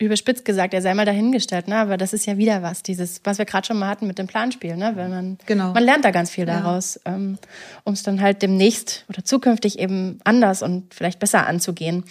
überspitzt 0.00 0.46
gesagt, 0.46 0.72
er 0.72 0.80
sei 0.80 0.94
mal 0.94 1.04
dahingestellt, 1.04 1.68
ne? 1.68 1.76
Aber 1.76 1.98
das 1.98 2.14
ist 2.14 2.24
ja 2.24 2.38
wieder 2.38 2.62
was, 2.62 2.82
dieses, 2.82 3.20
was 3.24 3.36
wir 3.38 3.44
gerade 3.44 3.66
schon 3.66 3.78
mal 3.78 3.88
hatten 3.88 4.06
mit 4.06 4.18
dem 4.18 4.26
Planspiel, 4.26 4.76
ne? 4.76 4.92
Wenn 4.94 5.10
man, 5.10 5.38
genau. 5.44 5.72
man 5.74 5.84
lernt 5.84 6.04
da 6.06 6.10
ganz 6.10 6.30
viel 6.30 6.46
daraus, 6.46 6.98
ja. 7.04 7.14
ähm, 7.14 7.38
um 7.84 7.92
es 7.92 8.02
dann 8.02 8.20
halt 8.20 8.40
demnächst 8.40 9.04
oder 9.10 9.24
zukünftig 9.24 9.78
eben 9.78 10.18
anders 10.24 10.62
und 10.62 10.94
vielleicht 10.94 11.18
besser 11.20 11.46
anzugehen. 11.46 12.04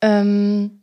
Ähm, 0.00 0.80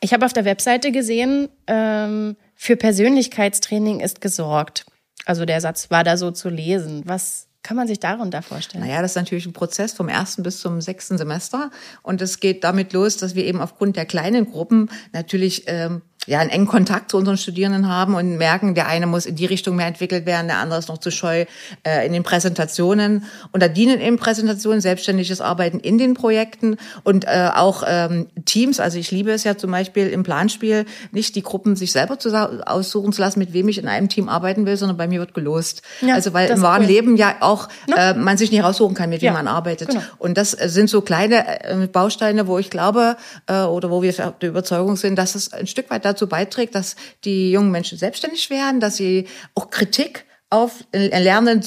ich 0.00 0.12
habe 0.12 0.24
auf 0.24 0.32
der 0.32 0.44
Webseite 0.44 0.92
gesehen, 0.92 1.48
ähm, 1.66 2.36
für 2.54 2.76
Persönlichkeitstraining 2.76 4.00
ist 4.00 4.20
gesorgt. 4.20 4.86
Also 5.26 5.44
der 5.44 5.60
Satz 5.60 5.90
war 5.90 6.04
da 6.04 6.16
so 6.16 6.30
zu 6.30 6.48
lesen. 6.48 7.02
Was 7.06 7.48
kann 7.62 7.76
man 7.76 7.86
sich 7.86 8.00
darunter 8.00 8.42
vorstellen? 8.42 8.84
Naja, 8.84 9.02
das 9.02 9.12
ist 9.12 9.16
natürlich 9.16 9.46
ein 9.46 9.52
Prozess 9.52 9.92
vom 9.92 10.08
ersten 10.08 10.42
bis 10.42 10.60
zum 10.60 10.80
sechsten 10.80 11.18
Semester. 11.18 11.70
Und 12.02 12.22
es 12.22 12.40
geht 12.40 12.64
damit 12.64 12.92
los, 12.92 13.16
dass 13.16 13.34
wir 13.34 13.44
eben 13.44 13.60
aufgrund 13.60 13.96
der 13.96 14.06
kleinen 14.06 14.50
Gruppen 14.50 14.90
natürlich 15.12 15.64
ähm, 15.66 16.02
ja, 16.30 16.38
einen 16.38 16.50
engen 16.50 16.68
Kontakt 16.68 17.10
zu 17.10 17.16
unseren 17.16 17.36
Studierenden 17.36 17.88
haben 17.88 18.14
und 18.14 18.38
merken, 18.38 18.76
der 18.76 18.86
eine 18.86 19.08
muss 19.08 19.26
in 19.26 19.34
die 19.34 19.46
Richtung 19.46 19.74
mehr 19.74 19.88
entwickelt 19.88 20.26
werden, 20.26 20.46
der 20.46 20.58
andere 20.58 20.78
ist 20.78 20.88
noch 20.88 20.98
zu 20.98 21.10
scheu 21.10 21.44
äh, 21.82 22.06
in 22.06 22.12
den 22.12 22.22
Präsentationen. 22.22 23.24
Und 23.50 23.64
da 23.64 23.66
dienen 23.66 24.00
eben 24.00 24.16
Präsentationen, 24.16 24.80
selbstständiges 24.80 25.40
Arbeiten 25.40 25.80
in 25.80 25.98
den 25.98 26.14
Projekten 26.14 26.76
und 27.02 27.24
äh, 27.24 27.50
auch 27.52 27.82
ähm, 27.84 28.28
Teams. 28.44 28.78
Also 28.78 28.96
ich 29.00 29.10
liebe 29.10 29.32
es 29.32 29.42
ja 29.42 29.56
zum 29.56 29.72
Beispiel 29.72 30.06
im 30.06 30.22
Planspiel, 30.22 30.86
nicht 31.10 31.34
die 31.34 31.42
Gruppen 31.42 31.74
sich 31.74 31.90
selber 31.90 32.20
zu, 32.20 32.30
aussuchen 32.64 33.12
zu 33.12 33.22
lassen, 33.22 33.40
mit 33.40 33.52
wem 33.52 33.66
ich 33.66 33.78
in 33.78 33.88
einem 33.88 34.08
Team 34.08 34.28
arbeiten 34.28 34.66
will, 34.66 34.76
sondern 34.76 34.96
bei 34.96 35.08
mir 35.08 35.18
wird 35.18 35.34
gelost. 35.34 35.82
Ja, 36.00 36.14
also 36.14 36.32
weil 36.32 36.48
im 36.48 36.62
wahren 36.62 36.82
cool. 36.82 36.88
Leben 36.88 37.16
ja 37.16 37.38
auch 37.40 37.68
no? 37.88 37.96
äh, 37.96 38.14
man 38.14 38.38
sich 38.38 38.52
nicht 38.52 38.62
raussuchen 38.62 38.94
kann, 38.94 39.10
mit 39.10 39.20
wem 39.20 39.26
ja, 39.26 39.32
man 39.32 39.48
arbeitet. 39.48 39.88
Genau. 39.88 40.02
Und 40.18 40.38
das 40.38 40.52
sind 40.52 40.88
so 40.88 41.00
kleine 41.00 41.64
äh, 41.64 41.88
Bausteine, 41.88 42.46
wo 42.46 42.60
ich 42.60 42.70
glaube 42.70 43.16
äh, 43.48 43.62
oder 43.62 43.90
wo 43.90 44.00
wir 44.00 44.12
der 44.12 44.48
Überzeugung 44.48 44.94
sind, 44.94 45.16
dass 45.16 45.34
es 45.34 45.52
ein 45.52 45.66
Stück 45.66 45.90
weit 45.90 46.04
dazu 46.04 46.19
beiträgt, 46.26 46.74
dass 46.74 46.96
die 47.24 47.50
jungen 47.50 47.70
Menschen 47.70 47.98
selbstständig 47.98 48.50
werden, 48.50 48.80
dass 48.80 48.96
sie 48.96 49.26
auch 49.54 49.70
Kritik 49.70 50.24
auf 50.50 50.84
lernen, 50.92 51.64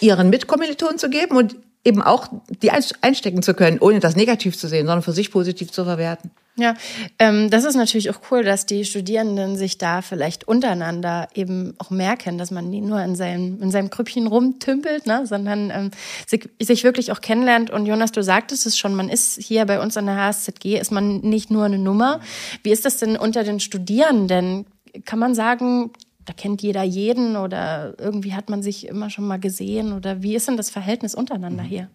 ihren 0.00 0.30
Mitkommilitonen 0.30 0.98
zu 0.98 1.10
geben 1.10 1.36
und 1.36 1.56
eben 1.84 2.02
auch 2.02 2.28
die 2.62 2.70
einstecken 2.70 3.42
zu 3.42 3.54
können, 3.54 3.78
ohne 3.78 4.00
das 4.00 4.16
negativ 4.16 4.58
zu 4.58 4.68
sehen, 4.68 4.86
sondern 4.86 5.02
für 5.02 5.12
sich 5.12 5.30
positiv 5.30 5.72
zu 5.72 5.84
verwerten. 5.84 6.30
Ja, 6.56 6.74
ähm, 7.18 7.48
das 7.48 7.64
ist 7.64 7.76
natürlich 7.76 8.10
auch 8.10 8.20
cool, 8.30 8.42
dass 8.42 8.66
die 8.66 8.84
Studierenden 8.84 9.56
sich 9.56 9.78
da 9.78 10.02
vielleicht 10.02 10.46
untereinander 10.46 11.28
eben 11.34 11.74
auch 11.78 11.90
merken, 11.90 12.38
dass 12.38 12.50
man 12.50 12.68
nie 12.68 12.80
nur 12.80 13.00
in 13.02 13.14
seinem, 13.14 13.62
in 13.62 13.70
seinem 13.70 13.88
Krüppchen 13.88 14.26
rumtümpelt, 14.26 15.06
ne, 15.06 15.26
sondern 15.26 15.70
ähm, 15.70 15.90
sich, 16.26 16.48
sich 16.60 16.84
wirklich 16.84 17.12
auch 17.12 17.20
kennenlernt. 17.20 17.70
Und 17.70 17.86
Jonas, 17.86 18.12
du 18.12 18.22
sagtest 18.22 18.66
es 18.66 18.76
schon, 18.76 18.94
man 18.94 19.08
ist 19.08 19.40
hier 19.40 19.64
bei 19.64 19.80
uns 19.80 19.96
an 19.96 20.06
der 20.06 20.16
HSZG, 20.16 20.78
ist 20.78 20.90
man 20.92 21.20
nicht 21.20 21.50
nur 21.50 21.64
eine 21.64 21.78
Nummer. 21.78 22.20
Wie 22.62 22.72
ist 22.72 22.84
das 22.84 22.98
denn 22.98 23.16
unter 23.16 23.44
den 23.44 23.60
Studierenden? 23.60 24.66
Kann 25.04 25.20
man 25.20 25.34
sagen, 25.34 25.92
da 26.24 26.32
kennt 26.32 26.62
jeder 26.62 26.82
jeden 26.82 27.36
oder 27.36 27.94
irgendwie 27.98 28.34
hat 28.34 28.50
man 28.50 28.62
sich 28.62 28.86
immer 28.86 29.08
schon 29.08 29.26
mal 29.26 29.40
gesehen 29.40 29.92
oder 29.92 30.22
wie 30.22 30.36
ist 30.36 30.48
denn 30.48 30.56
das 30.56 30.70
Verhältnis 30.70 31.14
untereinander 31.14 31.62
hier? 31.62 31.88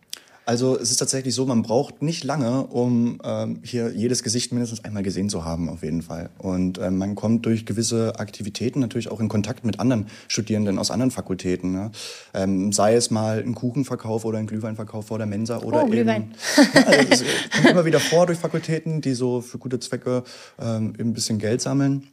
Also 0.46 0.78
es 0.80 0.92
ist 0.92 0.98
tatsächlich 0.98 1.34
so, 1.34 1.46
man 1.46 1.64
braucht 1.64 2.04
nicht 2.04 2.24
lange, 2.24 2.68
um 2.68 3.20
ähm, 3.24 3.60
hier 3.64 3.92
jedes 3.92 4.22
Gesicht 4.22 4.52
mindestens 4.52 4.84
einmal 4.84 5.02
gesehen 5.02 5.30
zu 5.30 5.44
haben, 5.44 5.70
auf 5.70 5.82
jeden 5.82 6.04
Fall. 6.04 6.30
Und 6.38 6.78
ähm, 6.78 6.98
man 6.98 7.16
kommt 7.16 7.46
durch 7.48 7.66
gewisse 7.66 8.20
Aktivitäten 8.20 8.80
natürlich 8.80 9.10
auch 9.10 9.20
in 9.20 9.28
Kontakt 9.28 9.66
mit 9.66 9.80
anderen 9.80 10.06
Studierenden 10.28 10.78
aus 10.78 10.92
anderen 10.92 11.10
Fakultäten. 11.10 11.72
Ne? 11.72 11.92
Ähm, 12.34 12.72
sei 12.72 12.94
es 12.94 13.10
mal 13.10 13.40
ein 13.40 13.56
Kuchenverkauf 13.56 14.24
oder 14.24 14.38
ein 14.38 14.46
Glühweinverkauf 14.46 15.08
vor 15.08 15.18
der 15.18 15.28
Mensa 15.28 15.60
oder 15.60 15.84
oh, 15.84 15.88
Glühwein. 15.88 16.36
ja, 16.74 16.82
also 16.86 17.24
es 17.24 17.24
kommt 17.52 17.72
immer 17.72 17.86
wieder 17.86 18.00
vor 18.00 18.28
durch 18.28 18.38
Fakultäten, 18.38 19.02
die 19.02 19.16
so 19.16 19.42
für 19.42 19.58
gute 19.58 19.80
Zwecke 19.80 20.24
ähm, 20.60 20.94
eben 21.00 21.10
ein 21.10 21.14
bisschen 21.14 21.40
Geld 21.40 21.62
sammeln. 21.62 22.08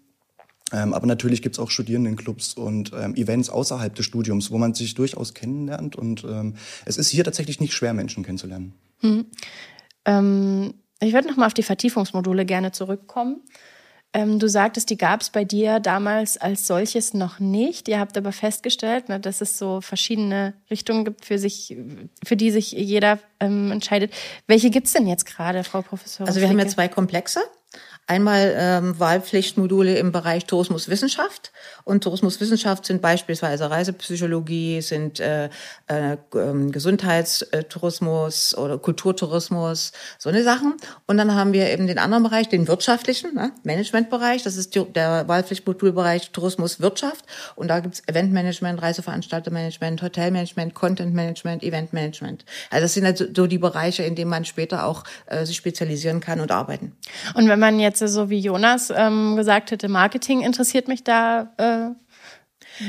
Ähm, 0.72 0.94
aber 0.94 1.06
natürlich 1.06 1.42
gibt's 1.42 1.58
auch 1.58 1.70
Studierendenclubs 1.70 2.54
und 2.54 2.92
ähm, 2.94 3.14
Events 3.14 3.50
außerhalb 3.50 3.94
des 3.94 4.06
Studiums, 4.06 4.50
wo 4.50 4.58
man 4.58 4.74
sich 4.74 4.94
durchaus 4.94 5.34
kennenlernt. 5.34 5.96
Und 5.96 6.24
ähm, 6.24 6.54
es 6.86 6.96
ist 6.96 7.08
hier 7.08 7.24
tatsächlich 7.24 7.60
nicht 7.60 7.74
schwer, 7.74 7.92
Menschen 7.92 8.24
kennenzulernen. 8.24 8.74
Hm. 9.00 9.26
Ähm, 10.04 10.74
ich 11.00 11.12
würde 11.12 11.28
nochmal 11.28 11.46
auf 11.46 11.54
die 11.54 11.62
Vertiefungsmodule 11.62 12.46
gerne 12.46 12.72
zurückkommen. 12.72 13.42
Ähm, 14.14 14.38
du 14.38 14.48
sagtest, 14.48 14.90
die 14.90 14.98
gab's 14.98 15.30
bei 15.30 15.44
dir 15.44 15.80
damals 15.80 16.36
als 16.36 16.66
solches 16.66 17.14
noch 17.14 17.40
nicht. 17.40 17.88
Ihr 17.88 17.98
habt 17.98 18.16
aber 18.18 18.32
festgestellt, 18.32 19.08
ne, 19.08 19.18
dass 19.18 19.40
es 19.40 19.56
so 19.56 19.80
verschiedene 19.80 20.52
Richtungen 20.70 21.04
gibt, 21.04 21.24
für, 21.24 21.38
sich, 21.38 21.76
für 22.22 22.36
die 22.36 22.50
sich 22.50 22.72
jeder 22.72 23.18
ähm, 23.40 23.72
entscheidet. 23.72 24.12
Welche 24.46 24.68
gibt's 24.68 24.92
denn 24.92 25.06
jetzt 25.06 25.24
gerade, 25.24 25.64
Frau 25.64 25.80
Professorin? 25.80 26.28
Also 26.28 26.40
wir 26.40 26.48
Flicke? 26.48 26.60
haben 26.60 26.66
ja 26.66 26.72
zwei 26.72 26.88
Komplexe. 26.88 27.40
Einmal 28.08 28.52
ähm, 28.56 28.98
Wahlpflichtmodule 28.98 29.96
im 29.96 30.10
Bereich 30.10 30.46
Tourismuswissenschaft. 30.46 31.52
Und 31.84 32.02
Tourismuswissenschaft 32.02 32.84
sind 32.84 33.00
beispielsweise 33.00 33.70
Reisepsychologie, 33.70 34.82
sind 34.82 35.20
äh, 35.20 35.48
äh, 35.86 36.16
ähm, 36.34 36.72
Gesundheitstourismus 36.72 38.56
oder 38.58 38.78
Kulturtourismus, 38.78 39.92
so 40.18 40.30
eine 40.30 40.42
Sachen. 40.42 40.74
Und 41.06 41.16
dann 41.16 41.34
haben 41.34 41.52
wir 41.52 41.70
eben 41.70 41.86
den 41.86 41.98
anderen 41.98 42.24
Bereich, 42.24 42.48
den 42.48 42.66
wirtschaftlichen, 42.66 43.34
ne, 43.34 43.52
Managementbereich. 43.62 44.42
Das 44.42 44.56
ist 44.56 44.74
der 44.74 45.28
Wahlpflichtmodulbereich 45.28 46.32
Tourismuswirtschaft. 46.32 47.24
Und 47.54 47.68
da 47.68 47.78
gibt's 47.78 48.02
Eventmanagement, 48.08 48.82
Reiseveranstaltermanagement, 48.82 50.02
Hotelmanagement, 50.02 50.74
Contentmanagement, 50.74 51.62
Eventmanagement. 51.62 52.44
Also 52.70 52.82
das 52.82 52.94
sind 52.94 53.06
also 53.06 53.26
so 53.34 53.46
die 53.46 53.58
Bereiche, 53.58 54.02
in 54.02 54.16
denen 54.16 54.30
man 54.30 54.44
später 54.44 54.86
auch 54.86 55.04
äh, 55.26 55.46
sich 55.46 55.56
spezialisieren 55.56 56.20
kann 56.20 56.40
und 56.40 56.50
arbeiten. 56.50 56.96
Und 57.34 57.48
wenn 57.48 57.60
man 57.60 57.78
jetzt 57.78 57.91
so 57.98 58.30
wie 58.30 58.38
Jonas 58.38 58.92
ähm, 58.94 59.36
gesagt 59.36 59.70
hätte, 59.70 59.88
Marketing 59.88 60.42
interessiert 60.42 60.88
mich 60.88 61.04
da 61.04 61.52
äh, 61.56 61.90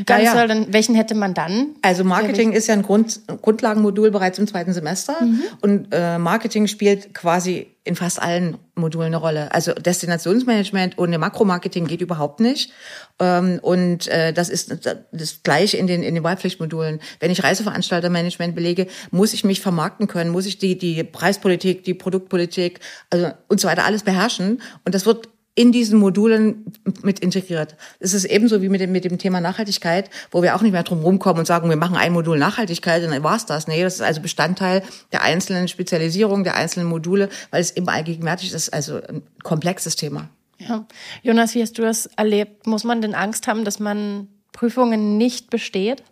ganz 0.06 0.24
ja, 0.24 0.36
ja. 0.36 0.48
dann 0.48 0.72
welchen 0.74 0.96
hätte 0.96 1.16
man 1.16 1.34
dann? 1.34 1.76
Also 1.82 2.04
Marketing 2.04 2.52
ist 2.52 2.68
ja 2.68 2.74
ein 2.74 2.84
Grund, 2.84 3.22
Grundlagenmodul 3.42 4.12
bereits 4.12 4.40
im 4.40 4.48
zweiten 4.48 4.74
Semester 4.74 5.16
mhm. 5.22 5.42
und 5.62 5.88
äh, 5.92 6.18
Marketing 6.18 6.68
spielt 6.68 7.14
quasi 7.14 7.74
in 7.86 7.96
fast 7.96 8.22
allen 8.22 8.58
Modulen 8.76 9.08
eine 9.08 9.18
Rolle. 9.18 9.54
Also 9.54 9.74
Destinationsmanagement 9.74 10.98
ohne 10.98 11.18
Makromarketing 11.18 11.86
geht 11.86 12.00
überhaupt 12.00 12.40
nicht. 12.40 12.72
Ähm, 13.20 13.60
und 13.62 14.08
äh, 14.08 14.32
das 14.32 14.48
ist 14.50 14.88
das 15.12 15.44
Gleiche 15.44 15.78
in 15.78 15.88
den, 15.88 16.02
in 16.02 16.16
den 16.16 16.24
Wahlpflichtmodulen. 16.24 17.02
Wenn 17.20 17.30
ich 17.30 17.44
Reiseveranstaltermanagement 17.44 18.56
belege, 18.56 18.88
muss 19.12 19.34
ich 19.34 19.44
mich 19.44 19.60
vermarkten 19.60 20.08
können, 20.08 20.30
muss 20.30 20.46
ich 20.46 20.60
die, 20.60 20.78
die 20.78 21.04
Preispolitik, 21.04 21.84
die 21.84 21.94
Produktpolitik 21.94 22.80
also 23.10 23.32
und 23.50 23.60
so 23.60 23.68
weiter 23.68 23.84
alles 23.84 24.04
beherrschen. 24.04 24.62
Und 24.86 24.96
das 24.96 25.06
wird 25.06 25.28
in 25.56 25.72
diesen 25.72 26.00
Modulen 26.00 26.66
mit 27.04 27.20
integriert. 27.20 27.76
Es 28.00 28.14
ist 28.14 28.26
ebenso 28.26 28.62
wie 28.62 28.70
mit 28.70 28.82
dem, 28.82 28.92
mit 28.92 29.06
dem 29.06 29.20
Thema 29.20 29.40
Nachhaltigkeit, 29.40 30.10
wo 30.32 30.42
wir 30.42 30.56
auch 30.56 30.62
nicht 30.62 30.72
mehr 30.72 30.84
drum 30.84 31.02
rumkommen 31.02 31.40
und 31.40 31.46
sagen, 31.46 31.70
wir 31.70 31.76
machen 31.76 31.96
ein 31.96 32.12
Modul 32.12 32.40
Nachhaltigkeit 32.40 33.04
und 33.04 33.12
dann 33.12 33.24
war's 33.24 33.46
das. 33.46 33.68
Nee, 33.68 33.84
das 33.84 33.96
ist 33.96 34.02
also 34.02 34.22
Bestandteil 34.22 34.82
der 35.12 35.22
einzelnen 35.22 35.68
Spezialisierung, 35.68 36.44
der 36.44 36.56
einzelnen 36.56 36.88
Module, 36.88 37.30
weil 37.52 37.62
es 37.62 37.76
eben 37.76 37.88
allgegenwärtig 37.88 38.52
ist, 38.52 38.74
also 38.74 38.96
ein 38.96 39.22
komplexes 39.44 39.96
Thema. 39.96 40.30
Ja. 40.58 40.88
Jonas, 41.22 41.54
wie 41.54 41.62
hast 41.62 41.78
du 41.78 41.84
das 41.84 42.08
erlebt? 42.16 42.66
Muss 42.66 42.84
man 42.84 43.02
denn 43.02 43.14
Angst 43.14 43.48
haben, 43.48 43.64
dass 43.64 43.80
man 43.80 44.30
Prüfungen 44.54 45.18
nicht 45.18 45.50
besteht? 45.50 46.04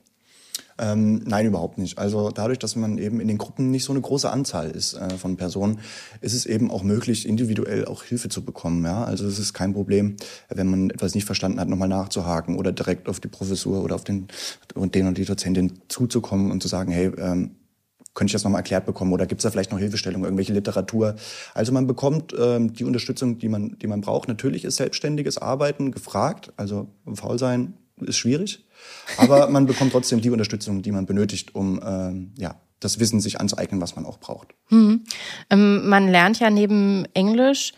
Ähm, 0.81 1.21
nein, 1.25 1.45
überhaupt 1.45 1.77
nicht. 1.77 1.99
Also 1.99 2.31
dadurch, 2.31 2.57
dass 2.57 2.75
man 2.75 2.97
eben 2.97 3.19
in 3.19 3.27
den 3.27 3.37
Gruppen 3.37 3.69
nicht 3.69 3.83
so 3.83 3.93
eine 3.93 4.01
große 4.01 4.27
Anzahl 4.27 4.71
ist 4.71 4.95
äh, 4.95 5.11
von 5.11 5.37
Personen, 5.37 5.79
ist 6.21 6.33
es 6.33 6.47
eben 6.47 6.71
auch 6.71 6.81
möglich, 6.81 7.27
individuell 7.27 7.85
auch 7.85 8.03
Hilfe 8.03 8.29
zu 8.29 8.43
bekommen. 8.43 8.83
Ja? 8.83 9.03
Also 9.03 9.27
es 9.27 9.37
ist 9.37 9.53
kein 9.53 9.73
Problem, 9.73 10.15
wenn 10.49 10.67
man 10.67 10.89
etwas 10.89 11.13
nicht 11.13 11.25
verstanden 11.25 11.59
hat, 11.59 11.69
nochmal 11.69 11.87
nachzuhaken 11.87 12.57
oder 12.57 12.71
direkt 12.71 13.07
auf 13.09 13.19
die 13.19 13.27
Professur 13.27 13.83
oder 13.83 13.93
auf 13.93 14.03
den 14.03 14.27
und 14.73 14.95
den 14.95 15.05
und 15.05 15.19
die 15.19 15.25
Dozentin 15.25 15.81
zuzukommen 15.87 16.49
und 16.49 16.63
zu 16.63 16.67
sagen, 16.67 16.91
hey, 16.91 17.11
ähm, 17.15 17.57
könnte 18.15 18.29
ich 18.29 18.33
das 18.33 18.43
nochmal 18.43 18.59
erklärt 18.59 18.87
bekommen 18.87 19.13
oder 19.13 19.27
gibt 19.27 19.39
es 19.39 19.43
da 19.43 19.51
vielleicht 19.51 19.71
noch 19.71 19.79
Hilfestellung, 19.79 20.23
irgendwelche 20.23 20.51
Literatur? 20.51 21.15
Also 21.53 21.71
man 21.71 21.85
bekommt 21.85 22.33
ähm, 22.37 22.73
die 22.73 22.85
Unterstützung, 22.85 23.37
die 23.37 23.49
man, 23.49 23.77
die 23.79 23.87
man 23.87 24.01
braucht. 24.01 24.27
Natürlich 24.27 24.65
ist 24.65 24.77
selbstständiges 24.77 25.37
Arbeiten 25.37 25.91
gefragt, 25.91 26.51
also 26.57 26.87
faul 27.13 27.37
sein 27.37 27.75
ist 28.07 28.17
schwierig. 28.17 28.65
Aber 29.17 29.47
man 29.49 29.65
bekommt 29.65 29.91
trotzdem 29.91 30.21
die 30.21 30.29
Unterstützung, 30.29 30.81
die 30.81 30.91
man 30.91 31.05
benötigt, 31.05 31.55
um 31.55 31.81
ähm, 31.85 32.33
ja, 32.37 32.55
das 32.79 32.99
Wissen 32.99 33.19
sich 33.19 33.39
anzueignen, 33.39 33.81
was 33.81 33.95
man 33.95 34.05
auch 34.05 34.19
braucht. 34.19 34.49
Mhm. 34.69 35.03
Ähm, 35.49 35.87
man 35.87 36.09
lernt 36.09 36.39
ja 36.39 36.49
neben 36.49 37.05
Englisch 37.13 37.73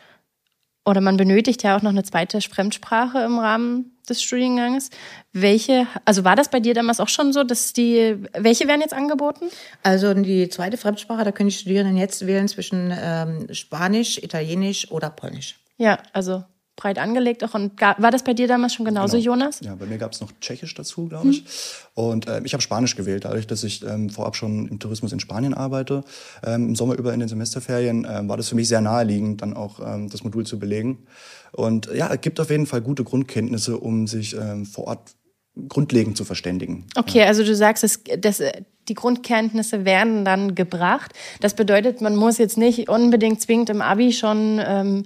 oder 0.86 1.02
man 1.02 1.18
benötigt 1.18 1.64
ja 1.64 1.78
auch 1.78 1.82
noch 1.82 1.92
eine 1.92 2.04
zweite 2.04 2.42
Fremdsprache 2.42 3.20
im 3.20 3.40
Rahmen 3.40 3.98
des 4.10 4.22
Studienganges. 4.22 4.90
Welche, 5.32 5.88
also 6.06 6.24
war 6.26 6.36
das 6.36 6.50
bei 6.50 6.60
dir 6.60 6.74
damals 6.74 7.00
auch 7.00 7.08
schon 7.08 7.32
so, 7.32 7.44
dass 7.44 7.74
die, 7.74 8.18
welche 8.34 8.68
werden 8.68 8.82
jetzt 8.82 8.94
angeboten? 8.94 9.46
Also 9.82 10.14
die 10.14 10.50
zweite 10.50 10.78
Fremdsprache, 10.78 11.24
da 11.24 11.32
können 11.32 11.50
die 11.50 11.56
Studierenden 11.56 11.98
jetzt 11.98 12.28
wählen 12.28 12.48
zwischen 12.48 12.94
ähm, 12.94 13.48
Spanisch, 13.54 14.18
Italienisch 14.18 14.92
oder 14.92 15.10
Polnisch. 15.10 15.56
Ja, 15.78 16.00
also 16.12 16.44
breit 16.76 16.98
angelegt 16.98 17.44
auch. 17.44 17.54
Und 17.54 17.80
war 17.80 18.12
das 18.12 18.24
bei 18.24 18.34
dir 18.34 18.48
damals 18.48 18.74
schon 18.74 18.86
genauso, 18.86 19.18
Genau. 19.18 19.34
Jonas? 19.34 19.60
Ja, 19.62 19.76
bei 19.76 19.86
mir 19.86 19.98
gab 19.98 20.12
es 20.14 20.22
noch 20.22 20.32
Tschechisch 20.42 20.74
dazu, 20.74 21.08
glaube 21.08 21.30
ich. 21.30 21.44
Und 21.94 22.28
äh, 22.28 22.42
ich 22.44 22.54
habe 22.54 22.62
Spanisch 22.64 22.96
gewählt, 22.96 23.26
dadurch, 23.26 23.46
dass 23.48 23.64
ich 23.64 23.84
ähm, 23.84 24.10
vorab 24.10 24.36
schon 24.36 24.68
im 24.68 24.80
Tourismus 24.80 25.12
in 25.12 25.20
Spanien 25.20 25.54
arbeite. 25.54 26.04
Ähm, 26.44 26.70
Im 26.70 26.76
Sommer 26.76 26.96
über 26.96 27.14
in 27.14 27.20
den 27.20 27.30
Semesterferien 27.30 28.08
ähm, 28.10 28.28
war 28.28 28.38
das 28.38 28.50
für 28.50 28.56
mich 28.56 28.68
sehr 28.68 28.82
naheliegend, 28.82 29.42
dann 29.42 29.54
auch 29.54 29.80
ähm, 29.80 30.10
das 30.10 30.24
Modul 30.24 30.46
zu 30.46 30.58
belegen. 30.58 31.06
Und 31.52 31.88
äh, 31.88 31.98
ja, 31.98 32.12
es 32.12 32.22
gibt 32.22 32.40
auf 32.40 32.50
jeden 32.50 32.66
Fall 32.66 32.82
gute 32.82 33.04
Grundkenntnisse, 33.04 33.78
um 33.78 34.08
sich 34.08 34.36
ähm, 34.36 34.66
vor 34.66 34.88
Ort 34.88 35.12
grundlegend 35.70 36.18
zu 36.18 36.26
verständigen. 36.26 36.86
Okay, 36.96 37.24
also 37.24 37.44
du 37.44 37.56
sagst, 37.56 37.84
es, 37.84 38.04
das, 38.18 38.42
die 38.90 38.96
Grundkenntnisse 38.96 39.86
werden 39.86 40.26
dann 40.26 40.56
gebracht. 40.56 41.14
Das 41.42 41.54
bedeutet, 41.54 42.02
man 42.02 42.16
muss 42.16 42.40
jetzt 42.40 42.58
nicht 42.58 42.90
unbedingt 42.90 43.40
zwingend 43.40 43.70
im 43.70 43.82
Abi 43.82 44.14
schon 44.14 44.60
ähm, 44.66 45.06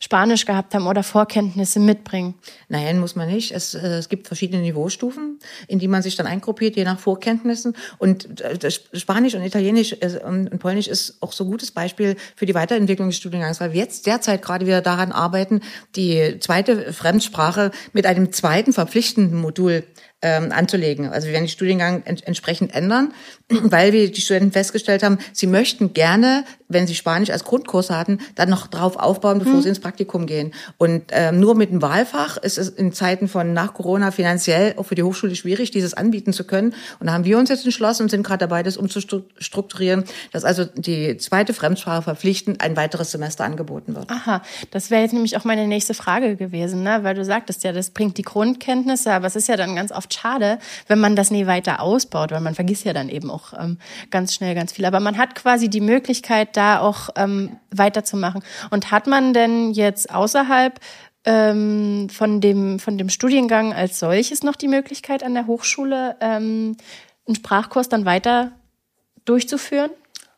Spanisch 0.00 0.44
gehabt 0.44 0.74
haben 0.74 0.86
oder 0.86 1.02
Vorkenntnisse 1.02 1.80
mitbringen. 1.80 2.34
Nein, 2.68 2.98
muss 2.98 3.16
man 3.16 3.28
nicht. 3.28 3.52
Es, 3.52 3.74
äh, 3.74 3.98
es 3.98 4.08
gibt 4.08 4.26
verschiedene 4.26 4.62
Niveaustufen, 4.62 5.38
in 5.68 5.78
die 5.78 5.88
man 5.88 6.02
sich 6.02 6.16
dann 6.16 6.26
eingruppiert, 6.26 6.76
je 6.76 6.84
nach 6.84 6.98
Vorkenntnissen. 6.98 7.74
Und 7.98 8.40
äh, 8.40 8.70
Spanisch 8.92 9.34
und 9.34 9.42
Italienisch 9.42 9.96
äh, 10.00 10.20
und 10.24 10.58
Polnisch 10.58 10.88
ist 10.88 11.18
auch 11.20 11.32
so 11.32 11.44
ein 11.44 11.50
gutes 11.50 11.70
Beispiel 11.70 12.16
für 12.36 12.46
die 12.46 12.54
Weiterentwicklung 12.54 13.08
des 13.08 13.16
Studiengangs, 13.16 13.60
weil 13.60 13.72
wir 13.72 13.80
jetzt 13.80 14.06
derzeit 14.06 14.42
gerade 14.42 14.66
wieder 14.66 14.82
daran 14.82 15.12
arbeiten, 15.12 15.60
die 15.96 16.38
zweite 16.40 16.92
Fremdsprache 16.92 17.70
mit 17.92 18.06
einem 18.06 18.32
zweiten 18.32 18.72
verpflichtenden 18.72 19.40
Modul 19.40 19.84
ähm, 20.24 20.50
anzulegen. 20.52 21.10
Also 21.10 21.26
wir 21.26 21.34
werden 21.34 21.44
den 21.44 21.50
Studiengang 21.50 22.02
ent 22.06 22.26
entsprechend 22.26 22.74
ändern, 22.74 23.12
weil 23.48 23.92
wir 23.92 24.10
die 24.10 24.20
Studenten 24.22 24.52
festgestellt 24.52 25.02
haben, 25.02 25.18
sie 25.34 25.46
möchten 25.46 25.92
gerne, 25.92 26.44
wenn 26.68 26.86
sie 26.86 26.94
Spanisch 26.94 27.28
als 27.28 27.44
Grundkurs 27.44 27.90
hatten, 27.90 28.18
dann 28.34 28.48
noch 28.48 28.66
drauf 28.66 28.96
aufbauen, 28.96 29.38
bevor 29.38 29.60
sie 29.60 29.68
ins 29.68 29.80
Praktikum 29.80 30.26
gehen. 30.26 30.54
Und 30.78 31.04
ähm, 31.10 31.38
nur 31.40 31.54
mit 31.54 31.70
dem 31.70 31.82
Wahlfach 31.82 32.38
ist 32.38 32.56
es 32.56 32.70
in 32.70 32.94
Zeiten 32.94 33.28
von 33.28 33.52
nach 33.52 33.74
Corona 33.74 34.10
finanziell 34.10 34.74
auch 34.78 34.84
für 34.84 34.94
die 34.94 35.02
Hochschule 35.02 35.36
schwierig, 35.36 35.70
dieses 35.70 35.92
anbieten 35.92 36.32
zu 36.32 36.44
können. 36.44 36.74
Und 37.00 37.08
da 37.08 37.12
haben 37.12 37.26
wir 37.26 37.38
uns 37.38 37.50
jetzt 37.50 37.66
entschlossen 37.66 38.04
und 38.04 38.08
sind 38.08 38.26
gerade 38.26 38.38
dabei, 38.38 38.62
das 38.62 38.78
umzustrukturieren, 38.78 40.04
dass 40.32 40.44
also 40.44 40.64
die 40.64 41.18
zweite 41.18 41.52
Fremdsprache 41.52 42.02
verpflichtend 42.02 42.62
ein 42.62 42.76
weiteres 42.76 43.10
Semester 43.10 43.44
angeboten 43.44 43.94
wird. 43.94 44.10
Aha, 44.10 44.42
das 44.70 44.90
wäre 44.90 45.02
jetzt 45.02 45.12
nämlich 45.12 45.36
auch 45.36 45.44
meine 45.44 45.66
nächste 45.66 45.92
Frage 45.92 46.36
gewesen, 46.36 46.82
ne? 46.82 47.00
weil 47.02 47.14
du 47.14 47.24
sagtest 47.26 47.62
ja, 47.62 47.72
das 47.72 47.90
bringt 47.90 48.16
die 48.16 48.22
Grundkenntnisse, 48.22 49.12
aber 49.12 49.26
es 49.26 49.36
ist 49.36 49.48
ja 49.48 49.56
dann 49.56 49.76
ganz 49.76 49.92
oft 49.92 50.13
schade, 50.14 50.58
wenn 50.88 50.98
man 50.98 51.16
das 51.16 51.30
nie 51.30 51.46
weiter 51.46 51.80
ausbaut, 51.80 52.30
weil 52.30 52.40
man 52.40 52.54
vergisst 52.54 52.84
ja 52.84 52.92
dann 52.92 53.08
eben 53.08 53.30
auch 53.30 53.52
ähm, 53.58 53.78
ganz 54.10 54.34
schnell 54.34 54.54
ganz 54.54 54.72
viel. 54.72 54.84
Aber 54.84 55.00
man 55.00 55.18
hat 55.18 55.34
quasi 55.34 55.68
die 55.68 55.80
Möglichkeit, 55.80 56.56
da 56.56 56.80
auch 56.80 57.10
ähm, 57.16 57.56
weiterzumachen. 57.70 58.42
Und 58.70 58.90
hat 58.90 59.06
man 59.06 59.34
denn 59.34 59.72
jetzt 59.72 60.14
außerhalb 60.14 60.80
ähm, 61.24 62.08
von, 62.10 62.40
dem, 62.40 62.78
von 62.78 62.98
dem 62.98 63.08
Studiengang 63.08 63.72
als 63.72 63.98
solches 63.98 64.42
noch 64.42 64.56
die 64.56 64.68
Möglichkeit 64.68 65.22
an 65.22 65.34
der 65.34 65.46
Hochschule, 65.46 66.16
ähm, 66.20 66.76
einen 67.26 67.36
Sprachkurs 67.36 67.88
dann 67.88 68.04
weiter 68.04 68.52
durchzuführen? 69.24 69.90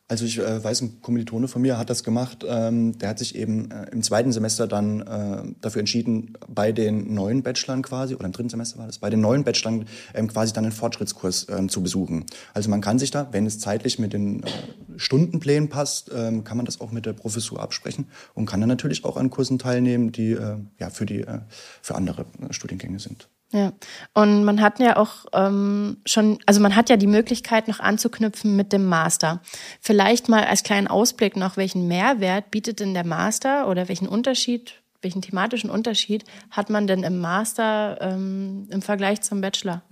Also 0.09 0.25
ich 0.25 0.39
äh, 0.39 0.63
weiß, 0.63 0.83
ein 0.83 1.03
Kommilitone 1.03 1.49
von 1.49 1.63
mir 1.63 1.79
hat 1.79 1.91
das 1.91 2.05
gemacht. 2.05 2.45
Ähm, 2.49 2.97
der 2.99 3.09
hat 3.09 3.19
sich 3.19 3.35
eben 3.35 3.73
äh, 3.73 3.91
im 3.91 4.03
zweiten 4.03 4.31
Semester 4.31 4.69
dann 4.69 5.01
äh, 5.01 5.53
dafür 5.61 5.81
entschieden, 5.81 6.35
bei 6.47 6.71
den 6.71 7.13
neuen 7.13 7.43
Bachelorn 7.43 7.83
quasi, 7.83 8.15
oder 8.15 8.27
im 8.27 8.33
dritten 8.33 8.49
Semester 8.49 8.79
war 8.79 8.87
das, 8.87 8.99
bei 8.99 9.11
den 9.11 9.21
neuen 9.21 9.43
Bachelorn 9.43 9.87
ähm, 10.15 10.29
quasi 10.29 10.53
dann 10.53 10.65
einen 10.65 10.73
Fortschrittskurs 10.73 11.49
ähm, 11.51 11.69
zu 11.69 11.83
besuchen. 11.83 12.25
Also 12.55 12.71
man 12.71 12.81
kann 12.81 13.01
sich 13.01 13.11
da, 13.11 13.29
wenn 13.33 13.47
es 13.47 13.59
zeitlich 13.59 13.99
mit 13.99 14.13
den 14.13 14.45
äh, 14.45 14.47
Stundenplänen 14.97 15.69
passt, 15.71 16.13
ähm, 16.15 16.45
kann 16.45 16.57
man 16.57 16.67
das 16.67 16.81
auch 16.81 16.93
mit 16.93 17.05
der 17.05 17.13
Professur 17.13 17.61
absprechen 17.61 18.07
und 18.35 18.47
kann 18.47 18.61
dann 18.61 18.69
natürlich 18.69 19.05
auch 19.05 19.17
an 19.17 19.31
Kursen 19.31 19.59
teilnehmen, 19.59 20.13
die 20.13 20.33
äh, 20.33 20.59
ja 20.79 20.91
für 20.91 21.07
die 21.07 21.23
äh, 21.23 21.41
für 21.83 21.97
andere 21.97 22.27
äh, 22.49 22.53
Studiengänge 22.53 23.01
sind. 23.01 23.29
Ja, 23.53 23.73
und 24.13 24.45
man 24.45 24.61
hat 24.61 24.81
ja 24.81 24.97
auch 24.97 25.25
ähm, 25.33 25.99
schon, 26.05 26.39
also 26.47 26.61
man 26.61 26.75
hat 26.75 26.91
ja 26.91 26.97
die 26.97 27.07
Möglichkeit 27.07 27.69
noch 27.69 27.79
anzuknüpfen 27.79 28.57
mit 28.57 28.73
dem 28.73 28.87
Master. 28.87 29.41
Vielleicht 29.81 30.29
mal 30.29 30.45
als 30.45 30.65
kleinen 30.65 30.89
Ausblick 30.89 31.37
noch, 31.37 31.57
welchen 31.57 31.87
Mehrwert 31.87 32.51
bietet 32.51 32.81
denn 32.81 32.93
der 32.93 33.07
Master 33.07 33.69
oder 33.69 33.89
welchen 33.89 34.09
Unterschied, 34.09 34.83
welchen 35.07 35.23
thematischen 35.23 35.71
Unterschied 35.71 36.25
hat 36.51 36.69
man 36.69 36.89
denn 36.89 37.05
im 37.05 37.21
Master 37.21 37.97
ähm, 38.01 38.67
im 38.71 38.83
Vergleich 38.83 39.23
zum 39.23 39.41
Bachelor? 39.41 39.83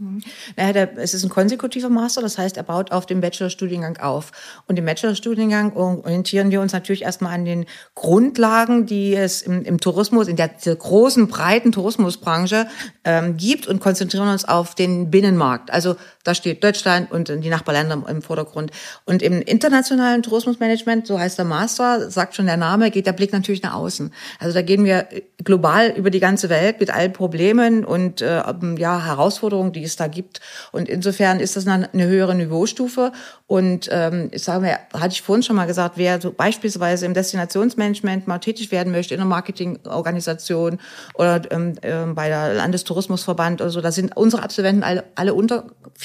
Naja, 0.57 0.73
der, 0.73 0.99
es 0.99 1.15
ist 1.15 1.23
ein 1.23 1.31
konsekutiver 1.31 1.89
Master, 1.89 2.21
das 2.21 2.37
heißt, 2.37 2.57
er 2.57 2.65
baut 2.65 2.91
auf 2.91 3.07
dem 3.07 3.21
Bachelorstudiengang 3.21 3.99
auf. 3.99 4.33
Und 4.67 4.77
im 4.77 4.85
Bachelorstudiengang 4.85 5.77
orientieren 5.77 6.51
wir 6.51 6.61
uns 6.61 6.73
natürlich 6.73 7.03
erstmal 7.03 7.33
an 7.33 7.45
den 7.45 7.67
Grundlagen, 7.95 8.87
die 8.87 9.15
es 9.15 9.43
im, 9.43 9.63
im 9.63 9.79
Tourismus, 9.79 10.27
in 10.27 10.35
der, 10.35 10.49
dieser 10.49 10.75
großen, 10.75 11.29
breiten 11.29 11.71
Tourismusbranche 11.71 12.67
ähm, 13.05 13.37
gibt 13.37 13.69
und 13.69 13.79
konzentrieren 13.79 14.27
uns 14.27 14.45
auf 14.45 14.75
den 14.75 15.13
Binnenmarkt. 15.13 15.71
Also 15.71 15.95
da 16.25 16.35
steht 16.35 16.65
Deutschland 16.65 17.13
und 17.13 17.29
die 17.29 17.49
Nachbarländer 17.49 18.03
im 18.09 18.23
Vordergrund. 18.23 18.71
Und 19.05 19.23
im 19.23 19.41
internationalen 19.43 20.23
Tourismusmanagement, 20.23 21.07
so 21.07 21.19
heißt 21.19 21.39
der 21.39 21.45
Master, 21.45 22.11
sagt 22.11 22.35
schon 22.35 22.47
der 22.47 22.57
Name, 22.57 22.91
geht 22.91 23.07
der 23.07 23.13
Blick 23.13 23.33
natürlich 23.33 23.63
nach 23.63 23.75
außen. 23.75 24.13
Also 24.41 24.55
da 24.55 24.63
gehen 24.63 24.85
wir 24.85 25.07
global 25.45 25.91
über 25.91 26.11
die 26.11 26.21
ganze 26.21 26.49
Welt 26.49 26.81
mit 26.81 26.91
allen 26.91 27.13
Problemen 27.13 27.85
und 27.85 28.23
äh, 28.23 28.43
ja, 28.79 29.05
Herausforderungen, 29.05 29.73
die 29.73 29.85
es 29.85 29.97
da 29.97 30.07
gibt. 30.07 30.41
Und 30.73 30.89
insofern 30.89 31.41
ist 31.41 31.57
das 31.57 31.67
eine 31.67 32.07
höhere 32.07 32.35
Niveaustufe. 32.35 33.13
Und 33.47 33.89
ähm, 33.93 34.31
ich 34.33 34.43
sage 34.43 34.65
mal, 34.65 34.79
hatte 34.95 35.13
ich 35.13 35.23
vorhin 35.23 35.43
schon 35.43 35.57
mal 35.57 35.67
gesagt, 35.67 35.99
wer 35.99 36.21
so 36.21 36.33
beispielsweise 36.33 37.05
im 37.05 37.13
Destinationsmanagement 37.13 38.27
mal 38.27 38.39
tätig 38.39 38.73
werden 38.73 38.91
möchte, 38.91 39.15
in 39.15 39.21
einer 39.21 39.29
Marketingorganisation 39.29 40.79
oder 41.15 41.43
ähm, 41.51 41.75
äh, 41.83 42.07
bei 42.07 42.29
der 42.29 42.55
Landestourismusverband 42.55 43.61
oder 43.61 43.71
so, 43.71 43.83
da 43.83 43.93
sind 43.93 44.17
unsere 44.17 44.43
Absolventen 44.43 44.83
alle, 44.83 45.05
alle 45.15 45.35
unter, 45.35 45.65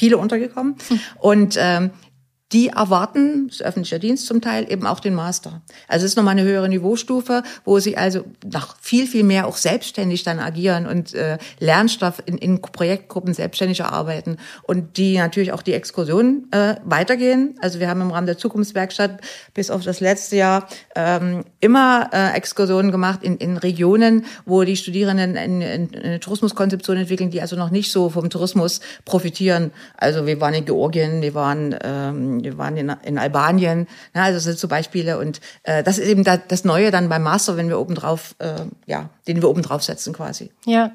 viele 0.09 0.17
untergekommen. 0.17 0.75
Und 1.19 1.55
ähm, 1.59 1.91
die 2.51 2.69
erwarten, 2.69 3.47
das 3.47 3.57
ist 3.57 3.61
öffentlicher 3.65 3.99
Dienst 3.99 4.25
zum 4.25 4.41
Teil, 4.41 4.71
eben 4.71 4.87
auch 4.87 4.99
den 4.99 5.13
Master. 5.13 5.61
Also 5.87 6.05
es 6.05 6.13
ist 6.13 6.15
nochmal 6.15 6.31
eine 6.31 6.43
höhere 6.43 6.67
Niveaustufe, 6.67 7.43
wo 7.63 7.79
sie 7.79 7.95
also 7.95 8.25
noch 8.43 8.75
viel, 8.81 9.05
viel 9.05 9.23
mehr 9.23 9.45
auch 9.45 9.55
selbstständig 9.55 10.23
dann 10.23 10.39
agieren 10.39 10.87
und 10.87 11.13
äh, 11.13 11.37
Lernstoff 11.59 12.23
in, 12.25 12.39
in 12.39 12.59
Projektgruppen 12.61 13.35
selbstständig 13.35 13.83
arbeiten 13.83 14.37
und 14.63 14.97
die 14.97 15.17
natürlich 15.17 15.51
auch 15.51 15.61
die 15.61 15.73
Exkursionen 15.73 16.51
äh, 16.51 16.75
weitergehen. 16.83 17.55
Also 17.61 17.79
wir 17.79 17.87
haben 17.87 18.01
im 18.01 18.09
Rahmen 18.09 18.25
der 18.25 18.37
Zukunftswerkstatt 18.37 19.21
bis 19.53 19.69
auf 19.69 19.83
das 19.83 19.99
letzte 19.99 20.37
Jahr 20.37 20.67
ähm, 20.95 21.45
immer 21.59 22.09
äh, 22.11 22.35
Exkursionen 22.35 22.91
gemacht 22.91 23.21
in, 23.21 23.37
in 23.37 23.57
Regionen, 23.57 24.25
wo 24.45 24.63
die 24.63 24.75
Studierenden 24.75 25.37
eine, 25.37 25.65
eine 25.65 26.19
Tourismuskonzeption 26.19 26.97
entwickeln, 26.97 27.29
die 27.29 27.41
also 27.41 27.55
noch 27.55 27.69
nicht 27.69 27.91
so 27.91 28.09
vom 28.09 28.31
Tourismus 28.31 28.79
profitieren. 29.05 29.71
Also 29.97 30.25
wir 30.25 30.41
waren 30.41 30.55
in 30.55 30.65
Georgien, 30.65 31.21
wir 31.21 31.35
waren 31.35 31.75
ähm, 31.83 32.38
wir 32.43 32.57
waren 32.57 32.77
in, 32.77 32.93
in 33.03 33.17
Albanien, 33.17 33.87
ne, 34.13 34.23
also 34.23 34.37
das 34.37 34.43
sind 34.43 34.59
so 34.59 34.67
Beispiele 34.67 35.17
und 35.19 35.41
äh, 35.63 35.83
das 35.83 35.97
ist 35.97 36.07
eben 36.07 36.23
da, 36.23 36.37
das 36.37 36.65
Neue 36.65 36.91
dann 36.91 37.09
beim 37.09 37.23
Master, 37.23 37.57
wenn 37.57 37.69
wir 37.69 37.79
oben 37.79 37.95
drauf, 37.95 38.35
äh, 38.39 38.61
ja, 38.85 39.09
den 39.27 39.41
wir 39.41 39.49
oben 39.49 39.61
drauf 39.61 39.83
setzen 39.83 40.13
quasi. 40.13 40.51
Ja, 40.65 40.91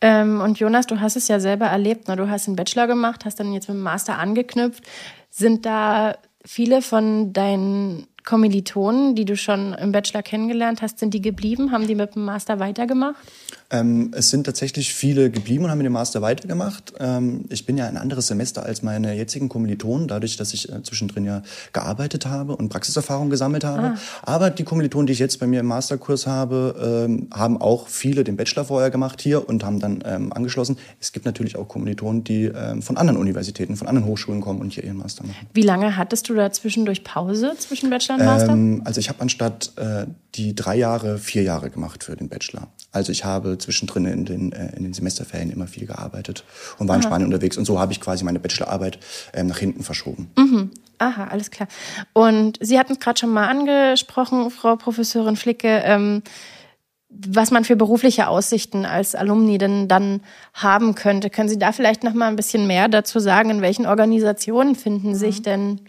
ähm, 0.00 0.40
und 0.40 0.58
Jonas, 0.60 0.86
du 0.86 1.00
hast 1.00 1.16
es 1.16 1.28
ja 1.28 1.40
selber 1.40 1.66
erlebt, 1.66 2.08
ne? 2.08 2.16
du 2.16 2.28
hast 2.28 2.46
einen 2.46 2.56
Bachelor 2.56 2.86
gemacht, 2.86 3.24
hast 3.24 3.40
dann 3.40 3.52
jetzt 3.52 3.68
mit 3.68 3.76
dem 3.76 3.82
Master 3.82 4.18
angeknüpft. 4.18 4.84
Sind 5.30 5.66
da 5.66 6.16
viele 6.44 6.82
von 6.82 7.32
deinen 7.32 8.06
Kommilitonen, 8.28 9.14
die 9.14 9.24
du 9.24 9.38
schon 9.38 9.72
im 9.72 9.90
Bachelor 9.90 10.22
kennengelernt 10.22 10.82
hast, 10.82 10.98
sind 10.98 11.14
die 11.14 11.22
geblieben? 11.22 11.72
Haben 11.72 11.86
die 11.86 11.94
mit 11.94 12.14
dem 12.14 12.26
Master 12.26 12.58
weitergemacht? 12.58 13.16
Ähm, 13.70 14.12
es 14.14 14.28
sind 14.28 14.44
tatsächlich 14.44 14.92
viele 14.92 15.30
geblieben 15.30 15.64
und 15.64 15.70
haben 15.70 15.78
mit 15.78 15.86
dem 15.86 15.94
Master 15.94 16.20
weitergemacht. 16.20 16.92
Ähm, 17.00 17.46
ich 17.48 17.64
bin 17.64 17.78
ja 17.78 17.86
ein 17.86 17.96
anderes 17.96 18.26
Semester 18.26 18.64
als 18.64 18.82
meine 18.82 19.14
jetzigen 19.14 19.48
Kommilitonen, 19.48 20.08
dadurch, 20.08 20.36
dass 20.36 20.52
ich 20.52 20.70
äh, 20.70 20.82
zwischendrin 20.82 21.24
ja 21.24 21.42
gearbeitet 21.72 22.26
habe 22.26 22.54
und 22.54 22.68
Praxiserfahrung 22.68 23.30
gesammelt 23.30 23.64
habe. 23.64 23.94
Ah. 23.94 23.98
Aber 24.22 24.50
die 24.50 24.64
Kommilitonen, 24.64 25.06
die 25.06 25.14
ich 25.14 25.18
jetzt 25.18 25.40
bei 25.40 25.46
mir 25.46 25.60
im 25.60 25.66
Masterkurs 25.66 26.26
habe, 26.26 27.06
ähm, 27.08 27.28
haben 27.32 27.58
auch 27.58 27.88
viele 27.88 28.24
den 28.24 28.36
Bachelor 28.36 28.66
vorher 28.66 28.90
gemacht 28.90 29.22
hier 29.22 29.48
und 29.48 29.64
haben 29.64 29.80
dann 29.80 30.02
ähm, 30.04 30.34
angeschlossen. 30.34 30.76
Es 31.00 31.12
gibt 31.12 31.24
natürlich 31.24 31.56
auch 31.56 31.68
Kommilitonen, 31.68 32.24
die 32.24 32.44
ähm, 32.44 32.82
von 32.82 32.98
anderen 32.98 33.18
Universitäten, 33.18 33.76
von 33.76 33.88
anderen 33.88 34.06
Hochschulen 34.06 34.42
kommen 34.42 34.60
und 34.60 34.74
hier 34.74 34.84
ihren 34.84 34.98
Master 34.98 35.24
machen. 35.24 35.46
Wie 35.54 35.62
lange 35.62 35.96
hattest 35.96 36.28
du 36.28 36.34
da 36.34 36.52
zwischendurch 36.52 37.04
Pause 37.04 37.54
zwischen 37.58 37.88
Bachelor 37.88 38.17
und 38.18 38.26
Master? 38.26 38.52
Ähm, 38.52 38.82
also 38.84 39.00
ich 39.00 39.08
habe 39.08 39.20
anstatt 39.20 39.72
äh, 39.76 40.06
die 40.34 40.54
drei 40.54 40.76
Jahre 40.76 41.18
vier 41.18 41.42
Jahre 41.42 41.70
gemacht 41.70 42.04
für 42.04 42.16
den 42.16 42.28
Bachelor. 42.28 42.68
Also 42.92 43.12
ich 43.12 43.24
habe 43.24 43.58
zwischendrin 43.58 44.06
in 44.06 44.24
den, 44.24 44.52
äh, 44.52 44.76
in 44.76 44.84
den 44.84 44.94
Semesterferien 44.94 45.50
immer 45.50 45.66
viel 45.66 45.86
gearbeitet 45.86 46.44
und 46.78 46.88
war 46.88 46.96
in 46.96 47.02
Spanien 47.02 47.26
unterwegs. 47.26 47.56
Und 47.56 47.64
so 47.64 47.78
habe 47.78 47.92
ich 47.92 48.00
quasi 48.00 48.24
meine 48.24 48.40
Bachelorarbeit 48.40 48.98
ähm, 49.34 49.46
nach 49.48 49.58
hinten 49.58 49.82
verschoben. 49.82 50.30
Aha, 50.98 51.28
alles 51.28 51.50
klar. 51.50 51.68
Und 52.12 52.58
Sie 52.60 52.78
hatten 52.78 52.92
es 52.92 53.00
gerade 53.00 53.18
schon 53.18 53.30
mal 53.30 53.48
angesprochen, 53.48 54.50
Frau 54.50 54.76
Professorin 54.76 55.36
Flicke, 55.36 55.82
ähm, 55.84 56.22
was 57.08 57.50
man 57.50 57.64
für 57.64 57.76
berufliche 57.76 58.28
Aussichten 58.28 58.84
als 58.84 59.14
Alumni 59.14 59.56
denn 59.58 59.88
dann 59.88 60.20
haben 60.52 60.94
könnte. 60.94 61.30
Können 61.30 61.48
Sie 61.48 61.58
da 61.58 61.72
vielleicht 61.72 62.04
noch 62.04 62.14
mal 62.14 62.28
ein 62.28 62.36
bisschen 62.36 62.66
mehr 62.66 62.88
dazu 62.88 63.18
sagen? 63.18 63.50
In 63.50 63.62
welchen 63.62 63.86
Organisationen 63.86 64.74
finden 64.74 65.14
sich 65.14 65.40
denn 65.40 65.80